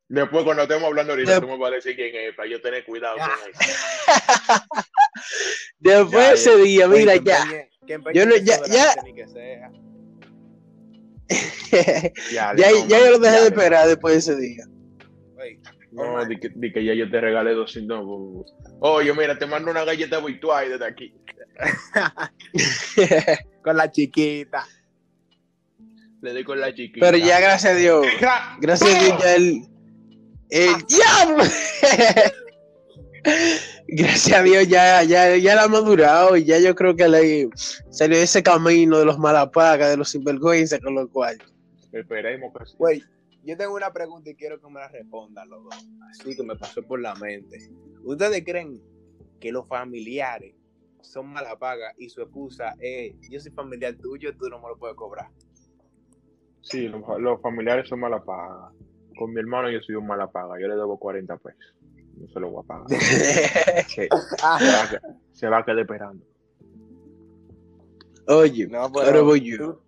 Después, 0.09 0.43
cuando 0.43 0.63
estemos 0.63 0.83
hablando 0.83 1.13
ahorita, 1.13 1.39
tú 1.41 1.47
me 1.47 1.57
vas 1.57 1.71
a 1.71 1.75
decir 1.75 1.95
quién 1.95 2.13
es, 2.15 2.35
para 2.35 2.49
yo 2.49 2.61
tener 2.61 2.83
cuidado 2.85 3.17
con 3.17 3.29
Ah. 3.29 3.35
eso. 3.49 3.59
después 5.79 6.11
Ya, 6.11 6.27
de 6.29 6.33
ese 6.35 6.57
día, 6.57 6.87
Oye, 6.87 6.99
mira, 6.99 7.13
que 7.13 7.23
ya. 7.23 7.43
empeñe- 7.45 7.69
que 7.87 7.93
empeñe 7.93 8.19
Yo 8.19 8.25
no- 8.25 8.35
ya- 8.35 8.59
ya- 8.67 8.95
ni 9.03 9.13
que 9.15 9.27
sea. 9.27 9.71
Ya, 12.31 12.53
ya, 12.55 12.71
no, 12.71 12.87
ya 12.87 12.99
yo 12.99 13.11
lo 13.11 13.19
dejé 13.19 13.35
ya, 13.35 13.41
de 13.41 13.47
esperar 13.47 13.87
después 13.87 14.13
de 14.13 14.19
ese 14.19 14.35
día. 14.39 14.65
Oye, 15.37 15.59
No, 15.91 16.25
di 16.25 16.37
que, 16.39 16.49
di 16.53 16.71
que 16.73 16.83
ya 16.83 16.93
yo 16.93 17.09
te 17.09 17.21
regalé 17.21 17.53
200. 17.53 18.03
no. 18.05 18.45
Oye, 18.81 19.13
mira, 19.13 19.37
te 19.39 19.45
mando 19.47 19.71
una 19.71 19.83
galleta 19.83 20.19
virtual 20.19 20.69
desde 20.69 20.85
aquí. 20.85 21.13
con 23.63 23.77
la 23.77 23.91
chiquita. 23.91 24.67
Le 26.21 26.33
doy 26.33 26.43
con 26.43 26.59
la 26.59 26.73
chiquita. 26.73 27.05
Pero 27.05 27.17
ya, 27.17 27.39
gracias 27.39 27.73
a 27.73 27.75
Dios, 27.75 28.05
gracias 28.59 28.95
a 28.95 28.99
Dios, 29.03 29.23
ya 29.23 29.35
el. 29.35 29.61
¡El 30.53 30.85
diablo! 30.85 31.43
gracias 33.87 34.39
a 34.39 34.43
Dios, 34.43 34.67
ya, 34.67 35.01
ya, 35.01 35.35
ya 35.35 35.55
la 35.55 35.63
ha 35.63 35.67
madurado 35.67 36.37
y 36.37 36.43
ya 36.43 36.59
yo 36.59 36.75
creo 36.75 36.95
que 36.95 37.07
le 37.07 37.49
salió 37.89 38.17
de 38.17 38.23
ese 38.23 38.43
camino 38.43 38.99
de 38.99 39.05
los 39.05 39.17
malapagas, 39.17 39.89
de 39.89 39.97
los 39.97 40.09
sinvergüenza, 40.09 40.79
con 40.79 40.93
lo 40.93 41.09
cual. 41.09 41.39
Esperemos 41.91 42.53
que 42.55 42.67
sí. 42.67 42.75
Güey, 42.77 43.03
yo 43.43 43.57
tengo 43.57 43.73
una 43.73 43.91
pregunta 43.91 44.29
y 44.29 44.35
quiero 44.35 44.61
que 44.61 44.67
me 44.67 44.79
la 44.79 44.89
respondan 44.89 45.49
los 45.49 45.63
dos. 45.63 45.87
Así 46.11 46.35
que 46.35 46.43
me 46.43 46.55
pasó 46.55 46.83
por 46.83 47.01
la 47.01 47.15
mente. 47.15 47.57
¿Ustedes 48.03 48.43
creen 48.45 48.79
que 49.39 49.51
los 49.51 49.67
familiares 49.67 50.53
son 51.01 51.33
mala 51.33 51.57
paga 51.57 51.93
y 51.97 52.09
su 52.09 52.21
excusa 52.21 52.75
es 52.79 53.15
yo 53.27 53.39
soy 53.39 53.51
familiar 53.53 53.95
tuyo, 53.95 54.37
tú 54.37 54.49
no 54.49 54.61
me 54.61 54.67
lo 54.67 54.77
puedes 54.77 54.95
cobrar? 54.95 55.31
Sí, 56.61 56.89
los, 56.89 57.01
los 57.19 57.41
familiares 57.41 57.89
son 57.89 58.01
mala 58.01 58.23
paga. 58.23 58.71
Con 59.17 59.33
mi 59.33 59.39
hermano 59.39 59.69
yo 59.69 59.79
soy 59.81 59.95
un 59.95 60.07
mala 60.07 60.27
paga. 60.31 60.59
Yo 60.59 60.67
le 60.67 60.75
debo 60.75 60.97
40 60.97 61.37
pesos. 61.37 61.75
No 62.17 62.27
se 62.27 62.39
lo 62.39 62.51
voy 62.51 62.63
a 62.63 62.67
pagar. 62.67 62.87
Se, 62.89 62.97
se 63.87 64.07
va, 64.09 64.83
a, 64.83 64.89
que- 64.89 64.99
se 65.31 65.47
va 65.47 65.57
a 65.59 65.65
quedar 65.65 65.79
esperando. 65.79 66.25
Oye, 68.27 68.67
No, 68.67 68.77
ahora 68.79 69.21
voy 69.21 69.41
yo. 69.41 69.57
¿tú- 69.57 69.63
tú 69.73 69.81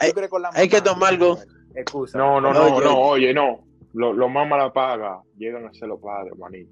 Hay- 0.00 0.12
crees 0.12 0.28
con 0.30 0.42
la 0.42 0.50
hay 0.52 0.68
que 0.68 0.80
tomar 0.80 1.12
algo. 1.14 1.38
Excusa. 1.74 2.18
No, 2.18 2.40
no, 2.40 2.52
no, 2.52 2.74
Oye. 2.76 2.84
no, 2.84 2.98
oye, 3.00 3.34
no. 3.34 3.64
Los 3.94 4.16
lo 4.16 4.28
más 4.28 4.48
mala 4.48 4.72
paga 4.72 5.22
llegan 5.36 5.66
a 5.66 5.72
ser 5.74 5.88
los 5.88 6.00
padres, 6.00 6.36
manito. 6.36 6.70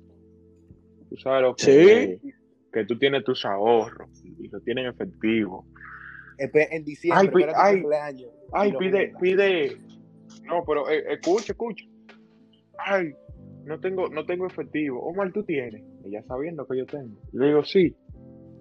Tú 1.09 1.17
sabes 1.17 1.43
lo 1.43 1.55
que 1.55 1.63
Sí. 1.65 2.29
es, 2.29 2.35
que 2.73 2.85
tú 2.85 2.99
tienes 2.99 3.23
tus 3.25 3.45
ahorros 3.45 4.09
y 4.25 4.49
lo 4.49 4.61
tienes 4.61 4.85
en 4.85 4.91
efectivo. 4.91 5.67
En 6.39 6.85
diciembre, 6.85 7.53
Ay, 7.55 7.85
ay, 8.53 8.73
pide, 8.79 9.13
pide. 9.21 9.77
No, 10.45 10.65
pero 10.67 10.89
eh, 10.91 11.05
escucha, 11.13 11.53
escucha. 11.53 11.85
Ay, 12.79 13.13
no 13.65 13.79
tengo, 13.81 14.09
no 14.09 14.25
tengo 14.25 14.47
efectivo. 14.47 15.01
Omar, 15.03 15.33
tú 15.33 15.43
tienes. 15.45 15.83
Ella 16.05 16.23
sabiendo 16.25 16.67
que 16.67 16.79
yo 16.79 16.87
tengo. 16.87 17.17
Le 17.33 17.47
digo, 17.49 17.65
sí. 17.65 17.95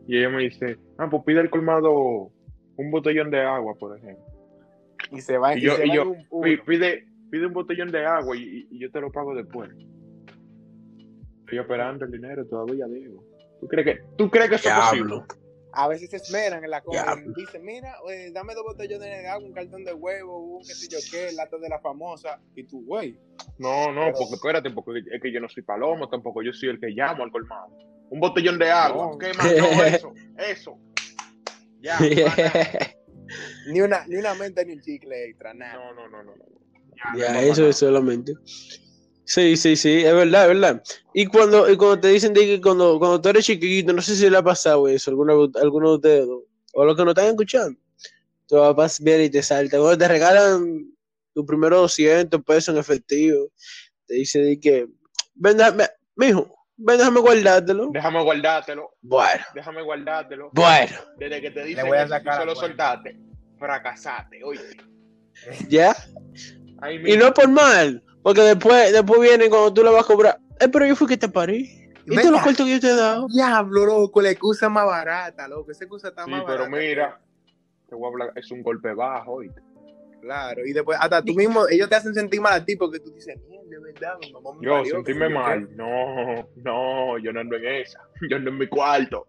Y 0.08 0.18
ella 0.18 0.30
me 0.30 0.44
dice, 0.44 0.78
ah, 0.98 1.08
pues 1.10 1.24
pide 1.26 1.42
el 1.42 1.50
colmado 1.50 2.32
un 2.78 2.92
botellón 2.92 3.30
de 3.32 3.42
agua, 3.42 3.76
por 3.80 3.98
ejemplo. 3.98 4.24
Y 5.12 5.22
se 5.22 5.38
va, 5.38 5.56
Y 5.56 5.60
y 5.60 5.62
yo- 5.62 5.76
se 5.76 5.86
y 5.86 5.90
va 5.90 5.96
yo- 5.96 6.12
un 6.30 6.42
Pide, 6.66 7.06
pide 7.30 7.46
un 7.48 7.54
botellón 7.54 7.92
de 7.92 8.06
agua 8.06 8.36
y, 8.36 8.68
yo 8.78 8.92
te 8.92 9.02
lo 9.02 9.12
pago 9.12 9.34
después. 9.36 9.70
Estoy 11.42 11.60
esperando 11.60 12.06
el 12.06 12.12
dinero, 12.12 12.46
todavía 12.46 12.86
digo. 12.88 13.24
¿Tú 13.60 13.68
crees 13.68 13.86
que, 13.86 14.04
¿tú 14.18 14.30
crees 14.30 14.50
que 14.50 14.56
eso 14.56 14.70
es 14.70 14.76
posible? 14.76 15.22
A 15.74 15.88
veces 15.88 16.10
se 16.10 16.18
esmeran 16.18 16.64
en 16.64 16.70
la 16.70 16.82
compra. 16.82 17.04
Diablo. 17.04 17.34
Dicen, 17.36 17.64
mira, 17.64 17.96
eh, 18.10 18.32
dame 18.34 18.54
dos 18.54 18.64
botellones 18.64 19.10
de 19.10 19.28
agua, 19.28 19.48
un 19.48 19.54
cartón 19.54 19.84
de 19.84 19.94
huevo, 19.94 20.58
un 20.58 20.64
qué 20.64 20.74
sé 20.74 20.88
yo 20.90 20.98
qué, 21.12 21.32
lata 21.34 21.58
de 21.58 21.70
la 21.70 21.80
famosa. 21.80 22.40
Y 22.56 22.64
tú, 22.66 22.84
güey. 22.86 23.18
No, 23.58 23.92
no, 23.92 24.12
porque 24.14 24.36
espérate, 24.36 24.70
porque 24.72 25.00
es 25.12 25.22
que 25.22 25.32
yo 25.32 25.40
no 25.40 25.48
soy 25.50 25.64
palomo 25.64 26.10
tampoco, 26.10 26.42
yo 26.42 26.52
soy 26.54 26.70
el 26.70 26.80
que 26.80 26.88
llamo 26.90 27.24
al 27.24 27.32
colmado. 27.32 27.70
Un 28.10 28.20
botellón 28.20 28.60
de 28.60 28.70
agua, 28.70 29.12
No. 29.12 29.18
¿qué 29.18 29.34
más? 29.34 29.46
No, 29.56 29.84
eso, 29.84 30.14
eso. 30.38 30.78
Ya. 31.80 31.98
Ni 33.68 33.80
una, 33.80 34.06
ni 34.08 34.18
una 34.18 34.34
menta 34.36 34.64
ni 34.64 34.74
un 34.74 34.82
chicle 34.82 35.30
extra, 35.30 35.54
nada. 35.54 35.76
no, 35.76 35.94
no, 35.94 36.10
no, 36.10 36.24
no. 36.24 36.36
no. 36.36 36.46
Ya, 37.18 37.32
no, 37.34 37.40
eso 37.40 37.62
no. 37.62 37.68
es 37.70 37.78
solamente. 37.78 38.34
Sí, 39.24 39.56
sí, 39.56 39.76
sí, 39.76 40.00
es 40.04 40.14
verdad, 40.14 40.44
es 40.44 40.48
verdad. 40.60 40.84
Y 41.14 41.26
cuando, 41.26 41.70
y 41.70 41.78
cuando 41.78 42.00
te 42.02 42.10
dicen 42.10 42.34
de 42.34 42.42
que 42.46 42.62
cuando, 42.62 43.00
cuando 43.00 43.22
tú 43.22 43.30
eres 43.30 43.46
chiquito, 43.46 43.94
no 43.94 44.02
sé 44.02 44.16
si 44.16 44.30
le 44.30 44.38
ha 44.38 44.44
pasado 44.44 44.88
eso 44.88 45.10
a 45.10 45.12
alguno, 45.14 45.50
alguno 45.62 45.90
de 45.92 45.96
ustedes, 45.96 46.28
o- 46.74 46.86
los 46.86 46.96
que 46.98 47.04
nos 47.06 47.12
están 47.12 47.28
escuchando, 47.30 47.80
tu 48.48 48.56
papá 48.58 48.88
viene 49.00 49.26
y 49.26 49.30
te 49.30 49.42
salta. 49.42 49.78
Cuando 49.78 49.98
te 49.98 50.08
regalan 50.08 50.92
tus 51.34 51.46
primeros 51.46 51.82
200 51.82 52.44
pesos 52.44 52.74
en 52.74 52.80
efectivo, 52.82 53.50
te 54.06 54.16
dice 54.16 54.40
de 54.40 54.60
que, 54.60 54.88
ven, 55.36 55.56
déjame, 55.58 55.88
mijo, 56.16 56.54
ven, 56.76 56.98
déjame 56.98 57.20
guardártelo. 57.22 57.90
Déjame 57.94 58.22
guardártelo, 58.24 58.90
Bueno, 59.02 59.44
déjame 59.56 59.82
guardártelo. 59.82 60.50
bueno, 60.54 60.98
Desde 61.18 61.40
que 61.42 61.52
te 61.52 61.64
dicen 61.64 61.88
voy 61.88 61.98
a 61.98 62.04
que 62.04 62.10
sacar 62.10 62.34
tú 62.34 62.40
se 62.42 62.46
la 62.48 62.54
lo 62.54 62.60
cuenta. 62.60 62.92
soltaste, 62.92 63.18
fracasaste, 63.58 64.44
oye. 64.44 64.62
ya. 65.70 65.96
Ahí 66.82 67.02
Y 67.06 67.16
no 67.16 67.34
por 67.34 67.48
mal, 67.48 68.04
porque 68.24 68.42
después, 68.42 68.92
después 68.92 69.20
viene 69.22 69.50
cuando 69.50 69.74
tú 69.74 69.84
le 69.84 69.90
vas 69.90 70.04
a 70.04 70.08
cobrar, 70.08 70.40
eh, 70.60 70.68
pero 70.68 70.86
yo 70.86 70.96
fui 70.96 71.08
que 71.08 71.18
te 71.18 71.30
parí. 71.30 71.78
¿Y 72.06 72.16
todos 72.16 72.32
los 72.32 72.42
cortos 72.42 72.66
que 72.66 72.74
yo 72.74 72.80
te 72.80 72.88
he 72.90 72.96
dado? 72.96 73.28
Diablo, 73.28 73.86
loco, 73.86 74.22
la 74.22 74.32
excusa 74.32 74.70
más 74.70 74.86
barata, 74.86 75.48
loco. 75.48 75.72
Esa 75.72 75.84
excusa 75.86 76.10
está 76.10 76.26
Sí, 76.26 76.32
más 76.32 76.44
pero 76.46 76.64
barata. 76.64 76.78
mira, 76.78 77.22
te 77.88 77.96
voy 77.96 78.06
a 78.06 78.08
hablar, 78.10 78.32
es 78.36 78.52
un 78.52 78.64
golpe 78.64 78.94
bajo, 78.94 79.34
oíste. 79.34 79.62
Claro, 80.22 80.66
y 80.66 80.74
después, 80.74 80.98
hasta 81.02 81.22
tú 81.24 81.34
mismo, 81.34 81.68
ellos 81.68 81.90
te 81.90 81.96
hacen 81.96 82.14
sentir 82.14 82.40
mal 82.42 82.54
a 82.54 82.64
ti 82.66 82.76
porque 82.76 83.00
tú 83.00 83.12
dices, 83.12 83.36
mierda, 83.48 83.70
de 83.70 83.80
verdad, 83.80 84.14
mi 84.20 84.32
mamá 84.32 84.50
me 84.60 84.66
Yo, 84.66 84.72
parió, 84.74 84.96
sentirme 84.96 85.30
yo 85.30 85.36
mal. 85.36 85.76
No, 85.76 86.48
no, 86.58 87.18
yo 87.18 87.34
no 87.34 87.40
ando 87.40 87.56
en 87.56 87.66
esa. 87.66 88.00
Yo 88.30 88.38
ando 88.38 88.52
en 88.52 88.58
mi 88.58 88.68
cuarto. 88.68 89.26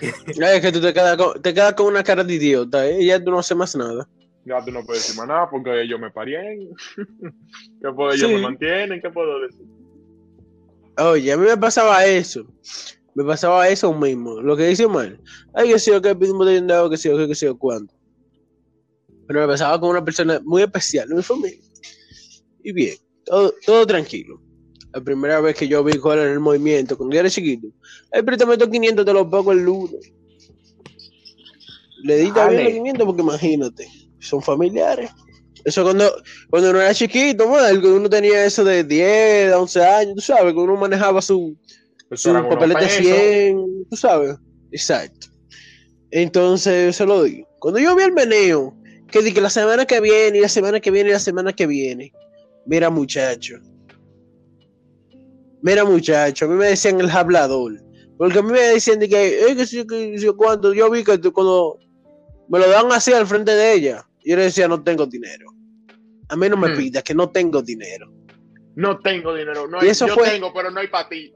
Es 0.26 0.60
que 0.60 0.72
tú 0.72 0.80
te 0.80 0.92
quedas 0.92 1.16
con, 1.16 1.40
te 1.42 1.54
quedas 1.54 1.74
con 1.74 1.86
una 1.86 2.02
cara 2.02 2.22
de 2.24 2.34
idiota, 2.34 2.86
¿eh? 2.86 3.02
Y 3.02 3.06
ya 3.06 3.22
tú 3.22 3.30
no 3.30 3.38
haces 3.38 3.56
más 3.56 3.74
nada. 3.76 4.08
Ya 4.46 4.62
tú 4.64 4.70
no 4.70 4.84
puedes 4.84 5.02
decir 5.02 5.16
más 5.18 5.28
nada 5.28 5.48
porque 5.50 5.82
ellos 5.82 5.98
me 5.98 6.10
parien. 6.10 6.70
¿Qué 7.82 7.92
puedo? 7.94 8.12
Ellos 8.12 8.28
Sí. 8.28 8.34
me 8.34 8.42
mantienen. 8.42 9.00
¿Qué 9.00 9.10
puedo 9.10 9.40
decir? 9.40 9.64
Oye, 10.98 11.32
a 11.32 11.36
mí 11.36 11.46
me 11.46 11.56
pasaba 11.56 12.04
eso. 12.04 12.46
Me 13.14 13.24
pasaba 13.24 13.68
eso 13.68 13.92
mismo. 13.94 14.40
Lo 14.40 14.56
que 14.56 14.66
dice 14.66 14.86
mal. 14.86 15.20
Ay, 15.54 15.68
que 15.70 15.78
sé 15.78 15.92
yo, 15.92 16.02
que 16.02 16.12
botellón 16.12 16.66
de 16.66 16.74
agua, 16.74 16.90
que 16.90 16.96
sé 16.96 17.08
yo, 17.08 17.26
que, 17.26 17.34
sé 17.34 17.46
yo, 17.46 17.56
cuánto. 17.56 17.94
Pero 19.26 19.40
me 19.40 19.46
pasaba 19.46 19.80
con 19.80 19.90
una 19.90 20.04
persona 20.04 20.40
muy 20.44 20.62
especial 20.62 21.08
en 21.10 21.16
mi 21.16 21.22
familia. 21.22 21.58
Y 22.62 22.72
bien, 22.72 22.96
todo, 23.24 23.54
todo 23.64 23.86
tranquilo. 23.86 24.40
La 24.92 25.00
primera 25.00 25.40
vez 25.40 25.56
que 25.56 25.66
yo 25.66 25.82
vi 25.82 25.98
cuál 25.98 26.18
era 26.20 26.32
el 26.32 26.40
movimiento, 26.40 26.96
cuando 26.96 27.14
yo 27.14 27.20
era 27.20 27.30
chiquito. 27.30 27.68
Ay, 28.12 28.22
préstame 28.22 28.52
estos 28.52 28.68
500, 28.68 29.04
te 29.04 29.12
los 29.12 29.26
pago 29.28 29.52
el 29.52 29.64
lunes. 29.64 30.12
Le 32.02 32.16
di 32.18 32.30
también 32.32 32.64
los 32.64 32.72
500 32.74 33.06
porque 33.06 33.22
imagínate, 33.22 33.88
son 34.24 34.42
familiares. 34.42 35.10
Eso 35.64 35.82
cuando, 35.82 36.12
cuando 36.50 36.70
uno 36.70 36.80
era 36.80 36.92
chiquito, 36.92 37.48
cuando 37.48 37.96
uno 37.96 38.10
tenía 38.10 38.44
eso 38.44 38.64
de 38.64 38.84
10, 38.84 39.54
11 39.54 39.84
años, 39.84 40.14
tú 40.16 40.20
sabes, 40.20 40.52
cuando 40.52 40.72
uno 40.72 40.76
manejaba 40.76 41.22
su, 41.22 41.56
su 42.12 42.32
papelete 42.32 42.80
pesos. 42.80 42.98
100, 42.98 43.86
tú 43.88 43.96
sabes. 43.96 44.36
Exacto. 44.72 45.28
Entonces, 46.10 46.86
yo 46.86 46.92
se 46.92 47.06
lo 47.06 47.22
digo. 47.22 47.48
Cuando 47.60 47.80
yo 47.80 47.96
vi 47.96 48.02
el 48.02 48.12
meneo, 48.12 48.76
que 49.10 49.22
di 49.22 49.32
que 49.32 49.40
la 49.40 49.50
semana 49.50 49.86
que 49.86 50.00
viene, 50.00 50.38
y 50.38 50.40
la 50.42 50.48
semana 50.48 50.80
que 50.80 50.90
viene, 50.90 51.10
y 51.10 51.12
la 51.12 51.18
semana 51.18 51.52
que 51.52 51.66
viene, 51.66 52.12
mira 52.66 52.90
muchacho. 52.90 53.56
Mira 55.62 55.84
muchacho, 55.84 56.44
a 56.44 56.48
mí 56.48 56.56
me 56.56 56.66
decían 56.66 57.00
el 57.00 57.10
hablador. 57.10 57.80
Porque 58.18 58.38
a 58.38 58.42
mí 58.42 58.52
me 58.52 58.60
decían 58.60 58.98
de 58.98 59.08
que, 59.08 59.46
eh, 59.46 59.56
que 59.56 59.86
que 59.86 60.32
cuando 60.36 60.74
yo 60.74 60.90
vi 60.90 61.02
que 61.02 61.18
cuando 61.32 61.78
me 62.48 62.58
lo 62.58 62.68
dan 62.68 62.92
así 62.92 63.12
al 63.12 63.26
frente 63.26 63.52
de 63.52 63.72
ella, 63.72 64.06
yo 64.24 64.36
le 64.36 64.42
decía, 64.44 64.68
no 64.68 64.82
tengo 64.82 65.06
dinero. 65.06 65.52
A 66.28 66.36
mí 66.36 66.48
no 66.48 66.56
me 66.56 66.68
Hmm. 66.70 66.76
pidas 66.76 67.02
que 67.02 67.14
no 67.14 67.30
tengo 67.30 67.62
dinero. 67.62 68.10
No 68.76 68.98
tengo 69.00 69.34
dinero. 69.34 69.68
No 69.68 69.78
Y 69.78 69.84
hay, 69.84 69.90
eso 69.90 70.06
yo 70.06 70.14
fue- 70.14 70.30
tengo, 70.30 70.52
pero 70.52 70.70
no 70.70 70.80
hay 70.80 70.88
para 70.88 71.08
ti. 71.08 71.32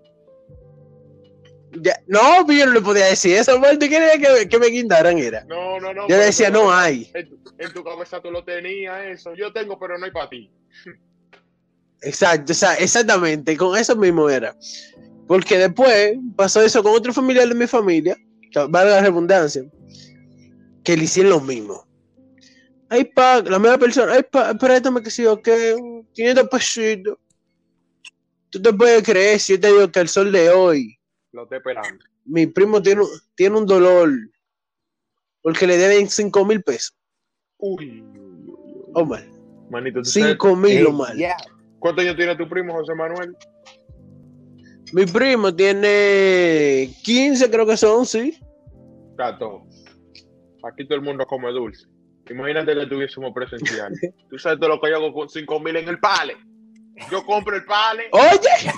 Ya- 1.82 2.00
no, 2.06 2.44
pero 2.46 2.60
yo 2.60 2.66
no 2.66 2.72
le 2.72 2.80
podía 2.80 3.06
decir 3.06 3.36
eso, 3.36 3.60
porque 3.60 3.88
quería 3.90 4.12
que, 4.18 4.48
que 4.48 4.58
me 4.58 4.68
guindaran, 4.68 5.18
era. 5.18 5.44
No, 5.44 5.78
no, 5.78 5.92
no. 5.92 6.08
Yo 6.08 6.16
le 6.16 6.24
decía, 6.24 6.48
tú- 6.50 6.54
no 6.54 6.72
hay. 6.72 7.10
En 7.14 7.28
tu, 7.28 7.38
en 7.58 7.72
tu 7.74 7.84
cabeza 7.84 8.20
tú 8.22 8.30
lo 8.30 8.42
tenías, 8.42 9.04
eso. 9.06 9.34
Yo 9.34 9.52
tengo, 9.52 9.78
pero 9.78 9.98
no 9.98 10.06
hay 10.06 10.10
para 10.10 10.30
ti. 10.30 10.50
Exacto, 12.00 12.52
esa- 12.52 12.76
exactamente, 12.76 13.56
con 13.56 13.76
eso 13.76 13.94
mismo 13.96 14.30
era. 14.30 14.56
Porque 15.26 15.58
después 15.58 16.16
pasó 16.36 16.62
eso 16.62 16.82
con 16.82 16.92
otro 16.94 17.12
familiar 17.12 17.46
de 17.48 17.54
mi 17.54 17.66
familia, 17.66 18.16
valga 18.54 18.84
la 18.96 19.00
redundancia, 19.02 19.62
que 20.82 20.96
le 20.96 21.04
hicieron 21.04 21.30
lo 21.32 21.40
mismo. 21.40 21.86
Ay, 22.90 23.04
pa, 23.04 23.42
la 23.42 23.58
misma 23.58 23.76
persona, 23.78 24.12
ay, 24.14 24.22
pa, 24.30 24.54
préstame 24.54 25.02
que 25.02 25.10
si 25.10 25.22
yo 25.22 25.40
que 25.42 25.76
500 26.14 26.48
pesitos. 26.48 27.18
tú 28.50 28.62
te 28.62 28.72
puedes 28.72 29.02
creer 29.02 29.38
si 29.38 29.52
yo 29.54 29.60
te 29.60 29.66
digo 29.68 29.92
que 29.92 30.00
el 30.00 30.08
sol 30.08 30.32
de 30.32 30.48
hoy, 30.50 30.98
Lo 31.32 31.42
estoy 31.42 31.58
esperando. 31.58 31.98
mi 32.24 32.46
primo 32.46 32.80
tiene, 32.80 33.02
un- 33.02 33.08
tiene 33.34 33.56
un 33.58 33.66
dolor 33.66 34.10
porque 35.42 35.66
le 35.66 35.76
deben 35.76 36.08
5 36.08 36.44
mil 36.46 36.62
pesos. 36.62 36.96
Uy, 37.58 38.00
uy. 38.02 38.90
Omar, 38.94 39.22
Manito, 39.70 40.00
¿tú 40.00 40.08
sabes 40.10 40.32
5 40.32 40.56
mil, 40.56 40.78
Ey, 40.78 40.84
Omar. 40.84 41.14
ya. 41.16 41.36
¿cuántos 41.78 42.04
años 42.04 42.16
tiene 42.16 42.36
tu 42.36 42.48
primo, 42.48 42.72
José 42.72 42.94
Manuel? 42.94 43.36
Mi 44.92 45.04
primo 45.04 45.54
tiene 45.54 46.90
15, 47.04 47.50
creo 47.50 47.66
que 47.66 47.76
son, 47.76 48.06
sí. 48.06 48.38
Gato. 49.16 49.66
Aquí 50.64 50.86
todo 50.86 50.96
el 50.96 51.04
mundo 51.04 51.26
come 51.26 51.52
dulce. 51.52 51.86
Imagínate 52.30 52.74
que 52.74 52.86
tuviésemos 52.86 53.32
presencial. 53.34 53.92
Tú 54.30 54.38
sabes 54.38 54.58
todo 54.58 54.68
lo 54.70 54.80
que 54.80 54.90
yo 54.90 54.96
hago 54.96 55.12
con 55.12 55.28
5 55.28 55.60
mil 55.60 55.76
en 55.76 55.88
el 55.88 55.98
pale. 55.98 56.36
Yo 57.10 57.24
compro 57.24 57.54
el 57.54 57.64
pale. 57.64 58.08
Oye, 58.10 58.72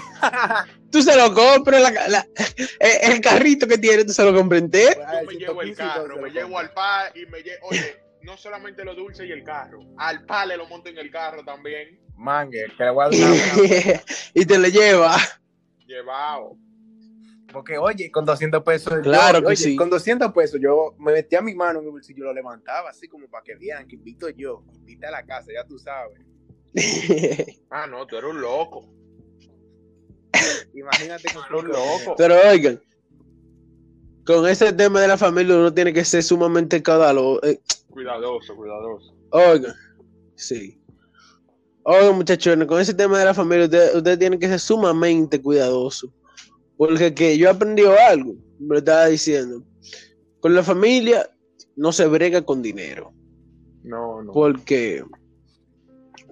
tú 0.90 1.00
se 1.00 1.16
lo 1.16 1.32
compras, 1.32 1.80
la, 1.80 2.08
la- 2.08 2.26
el, 2.78 3.12
el 3.14 3.20
carrito 3.22 3.66
que 3.66 3.78
tiene, 3.78 4.04
tú 4.04 4.12
se 4.12 4.22
lo 4.22 4.34
compras 4.34 4.60
entero. 4.60 5.00
Yo 5.00 5.26
me 5.26 5.34
llevo 5.34 5.62
el 5.62 5.74
115 5.74 5.82
carro, 5.82 6.20
me 6.20 6.30
llevo 6.30 6.58
al 6.58 6.70
pale 6.72 7.12
y 7.18 7.24
me 7.30 7.40
llevo. 7.42 7.68
Oye, 7.68 7.96
no 8.22 8.36
solamente 8.36 8.84
lo 8.84 8.94
dulce 8.94 9.26
y 9.26 9.32
el 9.32 9.42
carro, 9.42 9.80
al 9.96 10.26
pale 10.26 10.54
lo 10.58 10.66
monto 10.66 10.90
en 10.90 10.98
el 10.98 11.10
carro 11.10 11.42
también. 11.44 11.98
Mangue, 12.14 12.66
que 12.76 12.84
le 12.84 12.90
voy 12.90 13.06
a 13.06 13.08
dar 13.08 13.18
una- 13.18 14.02
y 14.34 14.44
te 14.44 14.58
lo 14.58 14.68
lleva. 14.68 15.16
Llevado. 15.86 16.56
Porque, 17.52 17.76
oye, 17.78 18.10
con 18.10 18.24
200 18.24 18.62
pesos. 18.62 18.92
yo- 18.96 19.02
Claro 19.02 19.40
que 19.40 19.46
oye, 19.48 19.56
sí. 19.56 19.76
Con 19.76 19.90
200 19.90 20.32
pesos 20.32 20.60
yo 20.62 20.94
me 20.98 21.12
metía 21.12 21.40
mi 21.42 21.54
mano 21.54 21.80
en 21.80 21.86
el 21.86 21.90
bolsillo, 21.90 22.24
lo 22.24 22.32
levantaba 22.34 22.90
así 22.90 23.08
como 23.08 23.28
para 23.28 23.42
que 23.44 23.54
vean 23.56 23.86
que 23.88 23.96
invito 23.96 24.28
yo. 24.30 24.62
Invita 24.74 25.08
a 25.08 25.10
la 25.12 25.24
casa, 25.24 25.52
ya 25.52 25.64
tú 25.66 25.78
sabes. 25.78 26.18
Ah, 27.70 27.86
no, 27.86 28.06
tú 28.06 28.16
eres 28.16 28.30
un 28.30 28.40
loco. 28.40 28.88
Imagínate 30.74 31.28
con 31.32 31.42
Los 31.50 31.62
cinco 31.62 31.62
locos. 31.78 32.14
Pero 32.16 32.36
oigan, 32.50 32.80
con 34.24 34.46
ese 34.48 34.72
tema 34.72 35.00
de 35.00 35.08
la 35.08 35.18
familia 35.18 35.56
uno 35.56 35.72
tiene 35.74 35.92
que 35.92 36.04
ser 36.04 36.22
sumamente 36.22 36.82
caudaloso. 36.82 37.44
eh, 37.44 37.60
Cuidadoso, 37.90 38.54
cuidadoso. 38.54 39.14
oigan, 39.30 39.74
sí. 40.36 40.80
Oigan, 41.82 42.14
muchachones, 42.14 42.68
con 42.68 42.80
ese 42.80 42.94
tema 42.94 43.18
de 43.18 43.24
la 43.24 43.34
familia 43.34 43.64
ustedes 43.64 43.94
ustedes 43.94 44.18
tienen 44.18 44.38
que 44.38 44.48
ser 44.48 44.60
sumamente 44.60 45.40
cuidadosos. 45.42 46.10
Porque 46.80 47.12
que 47.12 47.36
yo 47.36 47.46
he 47.46 47.50
aprendido 47.50 47.94
algo, 48.08 48.36
me 48.58 48.68
lo 48.68 48.78
estaba 48.78 49.04
diciendo. 49.04 49.62
Con 50.40 50.54
la 50.54 50.62
familia 50.62 51.28
no 51.76 51.92
se 51.92 52.06
brega 52.06 52.40
con 52.40 52.62
dinero. 52.62 53.12
No, 53.82 54.22
no. 54.22 54.32
Porque, 54.32 55.04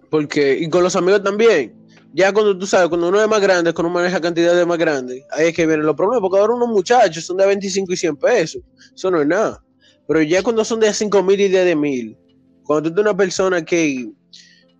porque, 0.08 0.56
y 0.58 0.70
con 0.70 0.82
los 0.82 0.96
amigos 0.96 1.22
también. 1.22 1.76
Ya 2.14 2.32
cuando 2.32 2.56
tú 2.56 2.66
sabes, 2.66 2.88
cuando 2.88 3.11
uno 3.11 3.20
es 3.20 3.28
más 3.28 3.42
grande, 3.42 3.74
cuando 3.74 3.90
uno 3.90 4.00
maneja 4.00 4.22
cantidades 4.22 4.66
más 4.66 4.78
grandes, 4.78 5.22
ahí 5.32 5.48
es 5.48 5.54
que 5.54 5.66
vienen 5.66 5.84
los 5.84 5.94
problemas. 5.94 6.22
Porque 6.22 6.38
ahora 6.38 6.54
unos 6.54 6.68
muchachos 6.68 7.26
son 7.26 7.37
de 7.37 7.44
25 7.44 7.92
y 7.92 7.96
100 7.98 8.16
pesos. 8.16 8.62
Eso 8.94 9.11
no 9.11 9.20
es 9.20 9.26
nada. 9.26 9.62
Pero 10.06 10.22
ya 10.22 10.42
cuando 10.42 10.64
son 10.64 10.80
de 10.80 10.94
5 10.94 11.22
mil 11.24 11.38
y 11.38 11.48
de, 11.48 11.76
mil, 11.76 12.16
cuando 12.62 12.88
tú 12.88 13.02
eres 13.02 13.11
una 13.11 13.14
persona 13.18 13.62
que, 13.62 14.11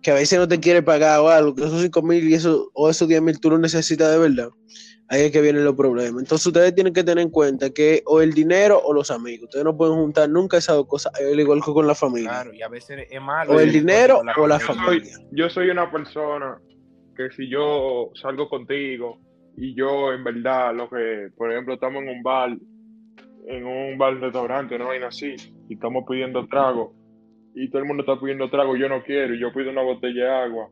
que 0.01 0.09
a 0.09 0.15
veces 0.15 0.39
no 0.39 0.47
te 0.47 0.59
quiere 0.59 0.81
pagar 0.81 1.19
o 1.19 1.29
algo, 1.29 1.53
que 1.53 1.63
esos 1.63 1.83
5 1.83 2.01
mil 2.01 2.27
y 2.27 2.33
eso, 2.33 2.71
o 2.73 2.89
esos 2.89 3.07
10 3.07 3.21
mil 3.21 3.39
tú 3.39 3.51
lo 3.51 3.59
necesitas 3.59 4.11
de 4.11 4.17
verdad, 4.17 4.49
ahí 5.09 5.23
es 5.23 5.31
que 5.31 5.41
vienen 5.41 5.65
los 5.65 5.75
problemas. 5.75 6.21
Entonces 6.21 6.45
ustedes 6.47 6.73
tienen 6.75 6.93
que 6.93 7.03
tener 7.03 7.23
en 7.23 7.29
cuenta 7.31 7.69
que 7.71 8.01
o 8.05 8.21
el 8.21 8.31
dinero 8.33 8.79
o 8.83 8.93
los 8.93 9.11
amigos. 9.11 9.45
Ustedes 9.45 9.65
no 9.65 9.75
pueden 9.75 9.95
juntar 9.95 10.29
nunca 10.29 10.57
esas 10.57 10.75
dos 10.75 10.87
cosas, 10.87 11.11
al 11.19 11.39
igual 11.39 11.61
que 11.65 11.73
con 11.73 11.87
la 11.87 11.95
familia. 11.95 12.29
Claro, 12.29 12.53
y 12.53 12.61
a 12.61 12.67
veces 12.69 13.07
es 13.09 13.21
malo. 13.21 13.53
O 13.53 13.59
el 13.59 13.71
dinero 13.71 14.21
o 14.37 14.47
la 14.47 14.59
Yo 14.59 14.65
soy- 14.67 14.75
familia. 14.75 15.13
Yo 15.31 15.49
soy 15.49 15.69
una 15.69 15.91
persona 15.91 16.59
que 17.15 17.29
si 17.31 17.49
yo 17.49 18.11
salgo 18.21 18.47
contigo 18.47 19.19
y 19.57 19.75
yo 19.75 20.13
en 20.13 20.23
verdad 20.23 20.73
lo 20.73 20.89
que, 20.89 21.29
por 21.35 21.51
ejemplo, 21.51 21.73
estamos 21.73 22.01
en 22.03 22.09
un 22.09 22.23
bar, 22.23 22.55
en 23.47 23.65
un 23.65 23.97
bar 23.97 24.17
restaurante, 24.19 24.75
una 24.75 24.85
vaina 24.85 25.07
así, 25.07 25.35
y 25.67 25.73
estamos 25.73 26.05
pidiendo 26.07 26.47
trago, 26.47 26.93
y 27.55 27.69
todo 27.69 27.81
el 27.81 27.87
mundo 27.87 28.03
está 28.03 28.17
pidiendo 28.21 28.49
trago, 28.49 28.77
yo 28.77 28.87
no 28.87 29.03
quiero, 29.03 29.33
y 29.33 29.39
yo 29.41 29.51
pido 29.51 29.69
una 29.71 29.81
botella 29.81 30.23
de 30.23 30.29
agua, 30.31 30.69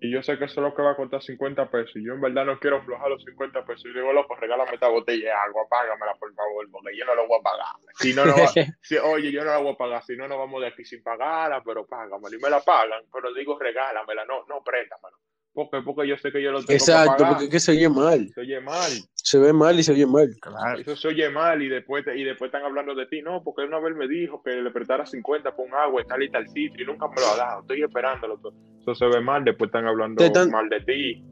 y 0.00 0.10
yo 0.10 0.22
sé 0.22 0.38
que 0.38 0.46
eso 0.46 0.60
es 0.60 0.66
lo 0.68 0.74
que 0.74 0.82
va 0.82 0.92
a 0.92 0.96
costar 0.96 1.22
50 1.22 1.70
pesos, 1.70 1.94
y 1.96 2.04
yo 2.06 2.14
en 2.14 2.20
verdad 2.20 2.44
no 2.46 2.58
quiero 2.58 2.78
aflojar 2.78 3.10
los 3.10 3.22
50 3.24 3.64
pesos, 3.64 3.84
y 3.86 3.92
digo, 3.94 4.12
loco, 4.12 4.34
regálame 4.36 4.72
esta 4.74 4.88
botella 4.88 5.24
de 5.24 5.30
agua, 5.32 5.66
págamela 5.68 6.14
por 6.18 6.32
favor, 6.34 6.66
porque 6.70 6.96
yo 6.96 7.04
no 7.04 7.14
lo 7.14 7.26
voy 7.28 7.38
a 7.38 7.42
pagar. 7.42 7.66
Si 7.94 8.14
no, 8.14 8.24
no 8.24 8.32
va, 8.32 8.46
si- 8.82 8.96
oye, 8.98 9.30
yo 9.30 9.44
no 9.44 9.50
la 9.50 9.58
voy 9.58 9.72
a 9.72 9.76
pagar, 9.76 10.02
si 10.04 10.16
no, 10.16 10.26
nos 10.26 10.38
vamos 10.38 10.60
de 10.62 10.68
aquí 10.68 10.84
sin 10.84 11.02
pagarla, 11.02 11.62
pero 11.64 11.86
págamela, 11.86 12.34
y 12.36 12.40
me 12.40 12.50
la 12.50 12.60
pagan, 12.60 13.02
pero 13.12 13.32
digo, 13.34 13.58
regálamela, 13.58 14.24
no, 14.24 14.44
no, 14.48 14.62
préstamela. 14.62 15.16
Porque, 15.52 15.78
porque 15.84 16.06
yo 16.08 16.16
sé 16.16 16.30
que 16.30 16.40
yo 16.42 16.52
lo 16.52 16.60
tengo 16.60 16.72
Exacto, 16.72 17.12
que 17.12 17.16
pagar. 17.18 17.32
porque 17.32 17.44
es 17.46 17.50
que 17.50 17.60
se 17.60 17.72
oye 17.72 17.88
mal. 17.88 18.28
Se 18.34 18.40
oye 18.40 18.60
mal. 18.60 18.90
Se 19.14 19.38
ve 19.38 19.52
mal 19.52 19.78
y 19.78 19.82
se 19.82 19.92
oye 19.92 20.06
mal. 20.06 20.30
Claro. 20.40 20.78
Eso 20.80 20.94
se 20.96 21.08
oye 21.08 21.28
mal 21.28 21.60
y 21.60 21.68
después, 21.68 22.04
te- 22.04 22.16
y 22.16 22.22
después 22.24 22.48
están 22.48 22.62
hablando 22.64 22.94
de 22.94 23.06
ti. 23.06 23.20
No, 23.20 23.42
porque 23.42 23.62
una 23.62 23.80
vez 23.80 23.94
me 23.96 24.06
dijo 24.06 24.42
que 24.42 24.52
le 24.52 24.70
prestara 24.70 25.04
50 25.04 25.54
por 25.56 25.66
un 25.66 25.74
agua 25.74 26.02
y 26.02 26.06
tal 26.06 26.22
y 26.22 26.30
tal 26.30 26.46
sitio 26.48 26.84
y 26.84 26.86
nunca 26.86 27.08
me 27.08 27.16
lo 27.20 27.26
ha 27.26 27.36
dado. 27.36 27.60
Estoy 27.62 27.82
esperándolo. 27.82 28.40
Eso 28.80 28.94
se 28.94 29.06
ve 29.06 29.20
mal. 29.20 29.44
Después 29.44 29.68
están 29.68 29.86
hablando 29.86 30.22
están- 30.24 30.50
mal 30.50 30.68
de 30.68 30.80
ti. 30.82 31.24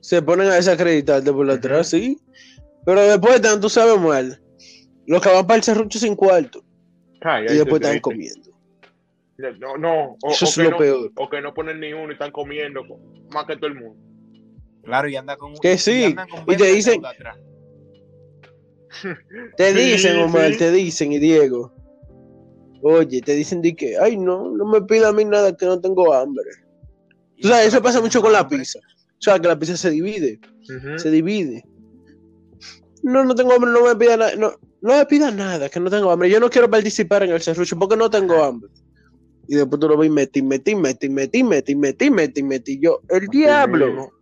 Se 0.00 0.22
ponen 0.22 0.48
a 0.48 0.54
desacreditarte 0.54 1.32
por 1.32 1.50
atrás, 1.50 1.88
sí. 1.90 2.18
Pero 2.84 3.00
después 3.00 3.36
están, 3.36 3.60
tú 3.60 3.68
sabes 3.68 3.98
mal. 4.00 4.40
Los 5.06 5.22
que 5.22 5.30
van 5.32 5.46
para 5.46 5.56
el 5.56 5.62
serrucho 5.62 5.98
sin 5.98 6.14
cuarto. 6.14 6.62
Ay, 7.22 7.46
Y 7.48 7.54
después 7.54 7.80
están 7.80 7.98
comiendo. 8.00 8.45
No, 9.58 9.76
no. 9.76 10.16
O, 10.22 10.30
Eso 10.30 10.46
o 10.46 10.48
es 10.48 10.54
que 10.54 10.62
lo 10.64 10.70
no, 10.70 10.78
peor. 10.78 11.12
o 11.16 11.28
que 11.28 11.40
no 11.42 11.52
ponen 11.52 11.80
ni 11.80 11.92
uno 11.92 12.08
y 12.10 12.12
están 12.12 12.32
comiendo 12.32 12.82
más 13.30 13.44
que 13.46 13.56
todo 13.56 13.66
el 13.66 13.74
mundo. 13.74 14.00
Claro, 14.82 15.08
y 15.08 15.16
anda 15.16 15.36
con. 15.36 15.54
Que 15.56 15.76
sí, 15.76 16.14
con 16.14 16.54
y 16.54 16.56
te 16.56 16.72
dicen-. 16.72 17.02
Te 19.56 19.74
dicen, 19.74 20.18
Omar, 20.20 20.52
sí. 20.52 20.58
te 20.58 20.70
dicen, 20.72 21.12
y 21.12 21.18
Diego. 21.18 21.72
Oye, 22.82 23.20
te 23.20 23.34
dicen 23.34 23.60
de 23.62 23.74
que, 23.74 23.98
ay, 23.98 24.16
no, 24.16 24.50
no 24.50 24.64
me 24.64 24.80
pida 24.82 25.08
a 25.08 25.12
mí 25.12 25.24
nada 25.24 25.56
que 25.56 25.66
no 25.66 25.80
tengo 25.80 26.14
hambre. 26.14 26.44
Tú 27.40 27.48
sabes, 27.48 27.66
eso 27.68 27.82
pasa 27.82 28.00
mucho 28.00 28.22
con 28.22 28.32
la 28.32 28.48
pizza. 28.48 28.78
O 28.78 29.20
sea, 29.22 29.38
que 29.38 29.48
la 29.48 29.58
pizza 29.58 29.76
se 29.76 29.90
divide. 29.90 30.38
Se 30.96 31.10
divide. 31.10 31.64
No, 33.02 33.24
no 33.24 33.34
tengo 33.34 33.52
hambre, 33.52 33.70
no 33.70 33.84
me 33.84 33.96
pida 33.96 34.16
nada, 34.16 34.34
no, 34.36 34.52
no 34.80 34.96
me 34.96 35.06
pida 35.06 35.30
nada, 35.30 35.68
que 35.68 35.80
no 35.80 35.90
tengo 35.90 36.10
hambre. 36.10 36.30
Yo 36.30 36.40
no 36.40 36.48
quiero 36.50 36.70
participar 36.70 37.22
en 37.22 37.30
el 37.30 37.40
serrucho 37.40 37.78
porque 37.78 37.96
no 37.96 38.08
tengo 38.08 38.42
hambre. 38.42 38.70
Y 39.48 39.54
después 39.56 39.80
tú 39.80 39.88
lo 39.88 39.96
ves 39.96 40.08
y 40.08 40.10
metí, 40.12 40.42
metí, 40.42 40.74
metí, 40.74 41.08
metí, 41.08 41.44
metí, 41.44 41.74
metí, 41.74 42.10
metí, 42.10 42.42
metí. 42.42 42.80
Yo, 42.80 43.00
el 43.08 43.28
Así 43.28 43.38
diablo. 43.38 43.86
mismo. 43.86 44.12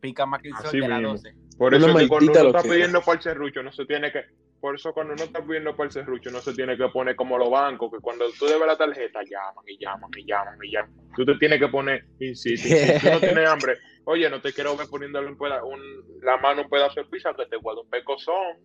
Pica 0.00 0.26
más 0.26 0.42
que 0.42 0.48
el 0.48 0.54
sol 0.56 0.72
de 0.72 0.88
las 0.88 0.98
mismo. 0.98 1.12
12. 1.14 1.34
Por 1.56 1.74
eso 1.74 1.86
que 1.96 2.08
cuando 2.08 2.32
uno 2.32 2.46
está 2.48 2.62
pidiendo 2.62 3.00
para 3.02 3.16
el 3.16 3.22
serrucho, 3.22 3.62
no 3.62 3.72
se 3.72 3.84
tiene 3.86 4.10
que. 4.10 4.22
Por 4.60 4.74
eso 4.74 4.92
cuando 4.92 5.12
uno 5.14 5.24
está 5.24 5.44
pidiendo 5.44 5.76
para 5.76 5.86
el 5.86 5.92
serrucho, 5.92 6.30
no 6.30 6.40
se 6.40 6.54
tiene 6.54 6.76
que 6.76 6.88
poner 6.88 7.14
como 7.16 7.36
los 7.38 7.50
bancos, 7.50 7.90
que 7.92 7.98
cuando 8.00 8.24
tú 8.38 8.46
debes 8.46 8.66
la 8.66 8.76
tarjeta, 8.76 9.20
llaman 9.22 9.64
y 9.66 9.78
llaman 9.78 10.10
y 10.16 10.24
llaman 10.26 10.54
y 10.62 10.70
llaman. 10.72 10.92
Tú 11.16 11.24
te 11.24 11.34
tienes 11.36 11.60
que 11.60 11.68
poner, 11.68 12.04
insisto, 12.20 12.68
si 12.68 12.98
tú 13.00 13.06
no 13.12 13.20
tienes 13.20 13.48
hambre, 13.48 13.76
oye, 14.04 14.28
no 14.30 14.40
te 14.40 14.52
quiero 14.52 14.76
ver 14.76 14.86
poniéndole 14.88 15.28
un 15.28 15.36
un- 15.40 16.20
la 16.22 16.36
mano 16.36 16.62
un 16.62 16.68
pedazo 16.68 17.00
de 17.00 17.06
pizza 17.06 17.32
que 17.34 17.46
te 17.46 17.56
guarda 17.56 17.82
un 17.82 17.90
pecozón. 17.90 18.58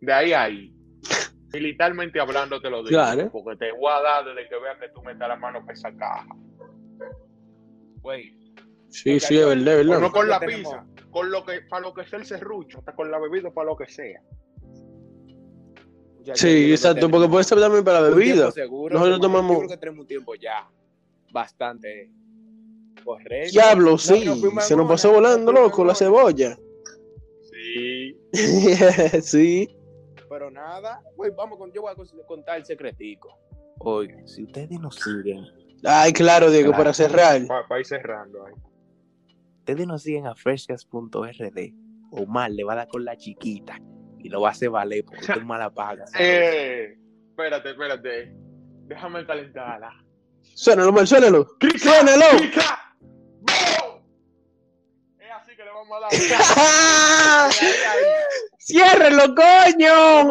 De 0.00 0.12
ahí 0.12 0.32
a 0.32 0.42
ahí. 0.44 0.72
Militarmente 1.52 2.20
hablando 2.20 2.60
te 2.60 2.70
lo 2.70 2.78
digo. 2.78 2.88
Claro. 2.90 3.30
Porque 3.32 3.56
te 3.56 3.72
voy 3.72 3.90
a 3.92 4.00
dar 4.00 4.24
desde 4.24 4.48
que 4.48 4.56
veas 4.58 4.78
que 4.78 4.88
tú 4.90 5.02
metas 5.02 5.28
la 5.28 5.36
mano 5.36 5.60
para 5.60 5.72
esa 5.72 5.92
caja. 5.96 6.26
Güey, 8.02 8.34
Sí, 8.88 9.20
sí, 9.20 9.38
es 9.38 9.46
verdad, 9.46 9.74
es 9.80 9.86
O 9.86 9.88
verdad. 9.90 10.00
no 10.00 10.10
con 10.12 10.28
la 10.28 10.40
Tenemos- 10.40 10.72
pizza, 10.72 10.84
con 11.10 11.30
lo 11.30 11.44
que, 11.44 11.60
para 11.68 11.82
lo 11.82 11.94
que 11.94 12.04
sea 12.04 12.18
el 12.18 12.24
serrucho, 12.24 12.78
hasta 12.78 12.92
con 12.94 13.08
la 13.10 13.20
bebida, 13.20 13.50
para 13.52 13.66
lo 13.70 13.76
que 13.76 13.86
sea. 13.86 14.20
ya- 16.22 16.34
Sí, 16.34 16.70
exacto, 16.72 17.08
porque 17.10 17.28
puede 17.28 17.44
ser 17.44 17.58
también 17.60 17.84
para 17.84 18.00
la 18.00 18.08
bebida. 18.10 18.50
seguro, 18.50 18.92
Nosotros 18.94 19.20
tomamos- 19.20 19.52
Yo 19.52 19.58
creo 19.58 19.68
que 19.70 19.76
tenemos 19.78 20.00
un 20.00 20.06
tiempo 20.06 20.34
ya 20.34 20.68
bastante 21.32 22.10
correcto. 23.04 23.52
Diablo, 23.52 23.96
sí, 23.96 24.24
se 24.60 24.76
nos 24.76 24.88
pasó 24.88 25.12
volando, 25.12 25.50
loco, 25.52 25.84
la 25.84 25.94
cebolla. 25.94 26.58
Sí. 27.50 28.16
sí. 29.22 29.76
Pero 30.30 30.50
nada, 30.50 31.02
güey, 31.16 31.30
vamos 31.36 31.58
con, 31.58 31.70
yo 31.72 31.82
voy 31.82 31.92
a 31.92 31.96
contar 32.26 32.56
el 32.56 32.64
secretico. 32.64 33.36
Oye, 33.80 34.26
si 34.26 34.44
ustedes 34.44 34.70
nos 34.80 34.94
siguen, 34.94 35.44
Ay, 35.84 36.12
claro, 36.12 36.50
Diego, 36.50 36.68
Claro. 36.68 36.84
para 36.84 36.92
cerrar. 36.94 37.40
Para 37.46 37.80
ir 37.80 37.86
cerrando 37.86 38.46
ahí. 38.46 38.54
ustedes 39.58 39.86
nos 39.86 40.02
siguen 40.02 40.26
a 40.26 40.34
freshcast.rd, 40.34 41.72
Omar 42.12 42.50
le 42.50 42.64
va 42.64 42.72
a 42.74 42.76
dar 42.76 42.88
con 42.88 43.04
la 43.04 43.16
chiquita 43.16 43.78
y 44.18 44.28
lo 44.28 44.40
va 44.42 44.48
a 44.48 44.52
hacer 44.52 44.70
valer 44.70 45.04
porque 45.04 45.20
usted 45.22 45.36
es 45.38 45.44
mala 45.44 45.70
paga. 45.70 46.06
¿sabes? 46.06 46.20
Eh, 46.26 46.98
espérate, 47.30 47.70
espérate. 47.70 48.32
Déjame 48.86 49.24
calentarla. 49.26 49.90
Suénalo, 50.54 50.90
Omar, 50.90 51.06
suénalo. 51.06 51.46
¡Suénalo! 51.78 52.24
¡Boom! 53.40 54.02
Es 55.18 55.30
así 55.40 55.56
que 55.56 55.64
le 55.64 55.70
vamos 55.70 55.96
a 55.96 56.00
dar. 56.00 56.10
¡Ciérrenlo, 58.70 59.34
coño! 59.34 60.30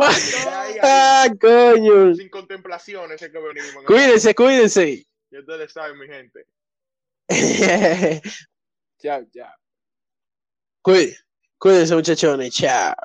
¡Ah, 0.82 1.28
coño! 1.40 2.16
Sin 2.16 2.30
contemplaciones 2.30 3.22
es 3.22 3.30
que 3.32 3.38
venimos. 3.40 3.84
Cuídense, 3.86 4.34
cuídense. 4.36 5.06
Y 5.32 5.38
ustedes 5.38 5.72
saben, 5.72 5.98
mi 6.00 6.08
gente. 6.08 6.46
Chao, 9.02 9.24
chao. 9.34 9.54
Cuí- 10.82 11.16
Cuídense, 11.58 11.96
muchachones. 11.96 12.54
Chao. 12.54 12.96